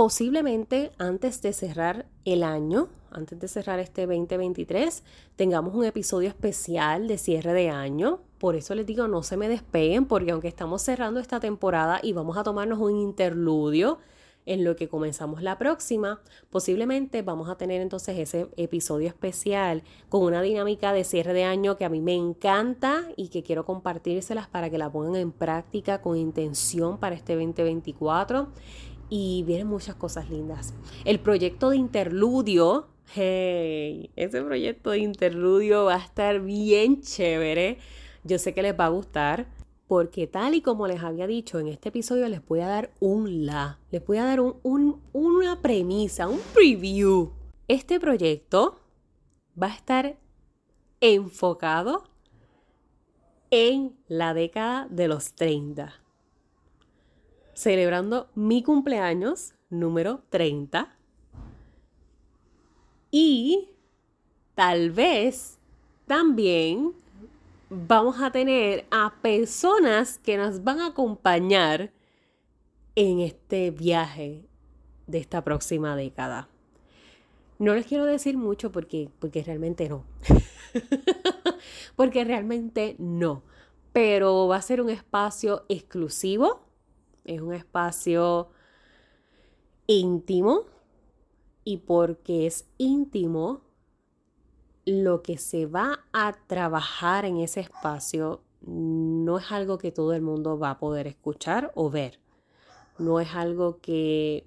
Posiblemente 0.00 0.92
antes 0.96 1.42
de 1.42 1.52
cerrar 1.52 2.06
el 2.24 2.42
año, 2.42 2.88
antes 3.10 3.38
de 3.38 3.48
cerrar 3.48 3.80
este 3.80 4.06
2023, 4.06 5.04
tengamos 5.36 5.74
un 5.74 5.84
episodio 5.84 6.30
especial 6.30 7.06
de 7.06 7.18
cierre 7.18 7.52
de 7.52 7.68
año. 7.68 8.20
Por 8.38 8.56
eso 8.56 8.74
les 8.74 8.86
digo, 8.86 9.08
no 9.08 9.22
se 9.22 9.36
me 9.36 9.46
despeguen, 9.46 10.06
porque 10.06 10.30
aunque 10.30 10.48
estamos 10.48 10.80
cerrando 10.80 11.20
esta 11.20 11.38
temporada 11.38 12.00
y 12.02 12.14
vamos 12.14 12.38
a 12.38 12.44
tomarnos 12.44 12.78
un 12.78 12.96
interludio 12.96 13.98
en 14.46 14.64
lo 14.64 14.74
que 14.74 14.88
comenzamos 14.88 15.42
la 15.42 15.58
próxima, 15.58 16.22
posiblemente 16.48 17.20
vamos 17.20 17.50
a 17.50 17.56
tener 17.56 17.82
entonces 17.82 18.18
ese 18.18 18.48
episodio 18.56 19.06
especial 19.06 19.82
con 20.08 20.22
una 20.22 20.40
dinámica 20.40 20.94
de 20.94 21.04
cierre 21.04 21.34
de 21.34 21.44
año 21.44 21.76
que 21.76 21.84
a 21.84 21.90
mí 21.90 22.00
me 22.00 22.14
encanta 22.14 23.04
y 23.16 23.28
que 23.28 23.42
quiero 23.42 23.66
compartírselas 23.66 24.48
para 24.48 24.70
que 24.70 24.78
la 24.78 24.90
pongan 24.90 25.16
en 25.16 25.32
práctica 25.32 26.00
con 26.00 26.16
intención 26.16 26.98
para 26.98 27.14
este 27.14 27.34
2024 27.34 28.48
y 29.10 29.42
vienen 29.42 29.66
muchas 29.66 29.96
cosas 29.96 30.30
lindas. 30.30 30.72
El 31.04 31.18
proyecto 31.18 31.70
de 31.70 31.76
interludio, 31.76 32.88
hey, 33.14 34.10
ese 34.16 34.40
proyecto 34.40 34.90
de 34.90 35.00
interludio 35.00 35.86
va 35.86 35.96
a 35.96 36.04
estar 36.04 36.40
bien 36.40 37.02
chévere. 37.02 37.78
Yo 38.22 38.38
sé 38.38 38.54
que 38.54 38.62
les 38.62 38.78
va 38.78 38.86
a 38.86 38.90
gustar 38.90 39.48
porque 39.88 40.28
tal 40.28 40.54
y 40.54 40.62
como 40.62 40.86
les 40.86 41.02
había 41.02 41.26
dicho 41.26 41.58
en 41.58 41.66
este 41.66 41.88
episodio 41.88 42.28
les 42.28 42.46
voy 42.46 42.60
a 42.60 42.68
dar 42.68 42.92
un 43.00 43.44
la, 43.44 43.80
les 43.90 44.06
voy 44.06 44.18
a 44.18 44.24
dar 44.24 44.40
un, 44.40 45.00
una 45.12 45.60
premisa, 45.60 46.28
un 46.28 46.40
preview. 46.54 47.32
Este 47.66 47.98
proyecto 47.98 48.78
va 49.60 49.66
a 49.66 49.74
estar 49.74 50.16
enfocado 51.00 52.04
en 53.50 53.96
la 54.06 54.32
década 54.32 54.86
de 54.88 55.08
los 55.08 55.32
30 55.32 56.00
celebrando 57.60 58.30
mi 58.34 58.62
cumpleaños 58.62 59.52
número 59.68 60.22
30. 60.30 60.96
Y 63.10 63.68
tal 64.54 64.90
vez 64.90 65.58
también 66.06 66.94
vamos 67.68 68.20
a 68.20 68.32
tener 68.32 68.86
a 68.90 69.12
personas 69.20 70.18
que 70.18 70.38
nos 70.38 70.64
van 70.64 70.80
a 70.80 70.86
acompañar 70.86 71.92
en 72.94 73.20
este 73.20 73.70
viaje 73.70 74.48
de 75.06 75.18
esta 75.18 75.44
próxima 75.44 75.94
década. 75.96 76.48
No 77.58 77.74
les 77.74 77.84
quiero 77.84 78.06
decir 78.06 78.38
mucho 78.38 78.72
porque, 78.72 79.10
porque 79.18 79.42
realmente 79.42 79.86
no. 79.90 80.06
porque 81.96 82.24
realmente 82.24 82.96
no. 82.98 83.42
Pero 83.92 84.48
va 84.48 84.56
a 84.56 84.62
ser 84.62 84.80
un 84.80 84.88
espacio 84.88 85.66
exclusivo 85.68 86.69
es 87.34 87.40
un 87.40 87.54
espacio 87.54 88.48
íntimo 89.86 90.64
y 91.64 91.78
porque 91.78 92.46
es 92.46 92.68
íntimo, 92.78 93.60
lo 94.84 95.22
que 95.22 95.38
se 95.38 95.66
va 95.66 96.00
a 96.12 96.32
trabajar 96.46 97.24
en 97.24 97.36
ese 97.36 97.60
espacio 97.60 98.42
no 98.62 99.38
es 99.38 99.52
algo 99.52 99.78
que 99.78 99.92
todo 99.92 100.12
el 100.12 100.22
mundo 100.22 100.58
va 100.58 100.70
a 100.70 100.78
poder 100.78 101.06
escuchar 101.06 101.70
o 101.74 101.90
ver. 101.90 102.18
No 102.98 103.20
es 103.20 103.34
algo 103.34 103.80
que, 103.80 104.46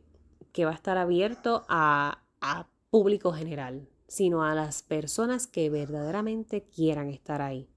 va 0.60 0.72
a 0.72 0.76
estar 0.76 0.98
abierto 0.98 1.66
a, 1.70 2.20
a 2.42 2.68
público 2.90 3.32
general, 3.32 3.88
sino 4.08 4.44
a 4.44 4.54
las 4.54 4.84
personas 4.84 5.48
que 5.48 5.70
verdaderamente 5.70 6.64
quieran 6.64 7.10
estar 7.10 7.42
ahí. 7.42 7.70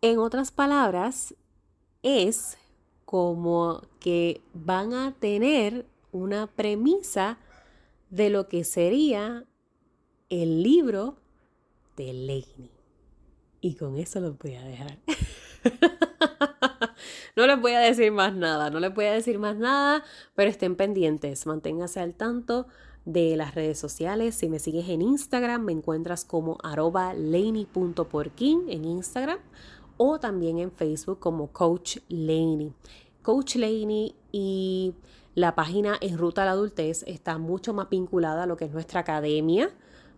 En 0.00 0.18
otras 0.18 0.50
palabras, 0.50 1.34
es 2.02 2.56
como 3.10 3.82
que 3.98 4.40
van 4.54 4.94
a 4.94 5.16
tener 5.18 5.84
una 6.12 6.46
premisa 6.46 7.38
de 8.08 8.30
lo 8.30 8.46
que 8.46 8.62
sería 8.62 9.46
el 10.28 10.62
libro 10.62 11.16
de 11.96 12.12
Laney. 12.12 12.70
Y 13.60 13.74
con 13.74 13.96
eso 13.96 14.20
los 14.20 14.38
voy 14.38 14.54
a 14.54 14.62
dejar. 14.62 14.98
no 17.36 17.48
les 17.48 17.60
voy 17.60 17.72
a 17.72 17.80
decir 17.80 18.12
más 18.12 18.32
nada, 18.32 18.70
no 18.70 18.78
les 18.78 18.94
voy 18.94 19.06
a 19.06 19.12
decir 19.12 19.40
más 19.40 19.56
nada, 19.56 20.04
pero 20.36 20.48
estén 20.48 20.76
pendientes, 20.76 21.46
manténganse 21.46 21.98
al 21.98 22.14
tanto 22.14 22.68
de 23.04 23.36
las 23.36 23.56
redes 23.56 23.76
sociales. 23.76 24.36
Si 24.36 24.48
me 24.48 24.60
sigues 24.60 24.88
en 24.88 25.02
Instagram, 25.02 25.64
me 25.64 25.72
encuentras 25.72 26.24
como 26.24 26.58
arroba 26.62 27.12
en 27.12 28.84
Instagram 28.84 29.40
o 30.02 30.18
también 30.18 30.58
en 30.58 30.72
Facebook 30.72 31.18
como 31.18 31.48
Coach 31.48 31.98
Laney. 32.08 32.72
Coach 33.20 33.56
Laney 33.56 34.14
y 34.32 34.94
la 35.34 35.54
página 35.54 35.98
En 36.00 36.16
Ruta 36.16 36.40
a 36.40 36.46
la 36.46 36.52
Adultez 36.52 37.04
está 37.06 37.36
mucho 37.36 37.74
más 37.74 37.90
vinculada 37.90 38.44
a 38.44 38.46
lo 38.46 38.56
que 38.56 38.64
es 38.64 38.72
nuestra 38.72 39.00
academia, 39.00 39.68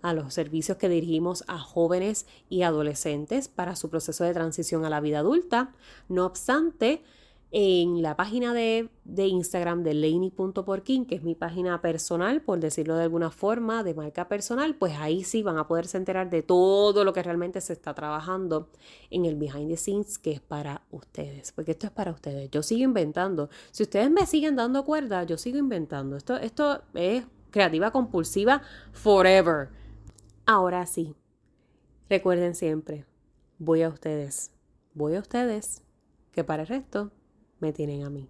a 0.01 0.15
los 0.15 0.35
servicios 0.35 0.79
que 0.79 0.89
dirigimos 0.89 1.43
a 1.49 1.59
jóvenes 1.59 2.27
y 2.49 2.63
adolescentes 2.63 3.49
para 3.49 3.75
su 3.75 3.91
proceso 3.91 4.23
de 4.23 4.33
transición 4.33 4.85
a 4.85 4.89
la 4.89 5.01
vida 5.01 5.19
adulta. 5.19 5.73
No 6.09 6.27
obstante, 6.27 7.03
en 7.55 8.01
la 8.01 8.17
página 8.17 8.55
de, 8.55 8.89
Instagram 9.05 9.83
de 9.83 9.93
laney.porkin, 9.93 11.05
que 11.05 11.17
es 11.17 11.23
mi 11.23 11.35
página 11.35 11.83
personal, 11.83 12.41
por 12.41 12.59
decirlo 12.61 12.97
de 12.97 13.03
alguna 13.03 13.31
forma, 13.31 13.83
de 13.83 13.93
marca 13.93 14.27
personal, 14.27 14.75
pues 14.75 14.95
ahí 14.97 15.23
sí 15.23 15.43
van 15.43 15.59
a 15.59 15.69
poderse 15.69 15.99
enterar 15.99 16.31
de 16.31 16.43
todo 16.43 17.05
lo 17.05 17.13
que 17.13 17.23
realmente 17.23 17.61
se 17.61 17.75
está 17.75 17.93
trabajando 17.93 18.71
en 19.11 19.27
el 19.27 19.37
behind 19.37 19.69
the 19.69 19.77
scenes, 19.77 20.19
que 20.19 20.33
es 20.33 20.41
para 20.41 20.87
ustedes, 20.91 21.53
porque 21.53 21.73
esto 21.73 21.87
es 21.87 21.93
para 21.93 22.11
ustedes. 22.11 22.51
Yo 22.51 22.63
sigo 22.63 22.85
inventando. 22.85 23.51
Si 23.71 23.83
ustedes 23.83 24.11
me 24.11 24.25
siguen 24.25 24.57
dando 24.57 24.87
cuerda, 24.87 25.25
yo 25.25 25.37
sigo 25.37 25.59
inventando. 25.59 26.17
Esto, 26.17 26.39
esto 26.39 26.83
es 26.95 27.25
creativa 27.51 27.91
compulsiva 27.91 28.63
forever. 28.93 29.69
Ahora 30.47 30.87
sí, 30.87 31.15
recuerden 32.09 32.55
siempre, 32.55 33.05
voy 33.59 33.83
a 33.83 33.91
ustedes, 33.91 34.53
voy 34.95 35.17
a 35.17 35.21
ustedes, 35.21 35.83
que 36.33 36.45
para 36.45 36.63
el 36.63 36.69
resto 36.69 37.13
me 37.63 37.73
tienen 37.73 38.03
a 38.03 38.11
mí. 38.11 38.29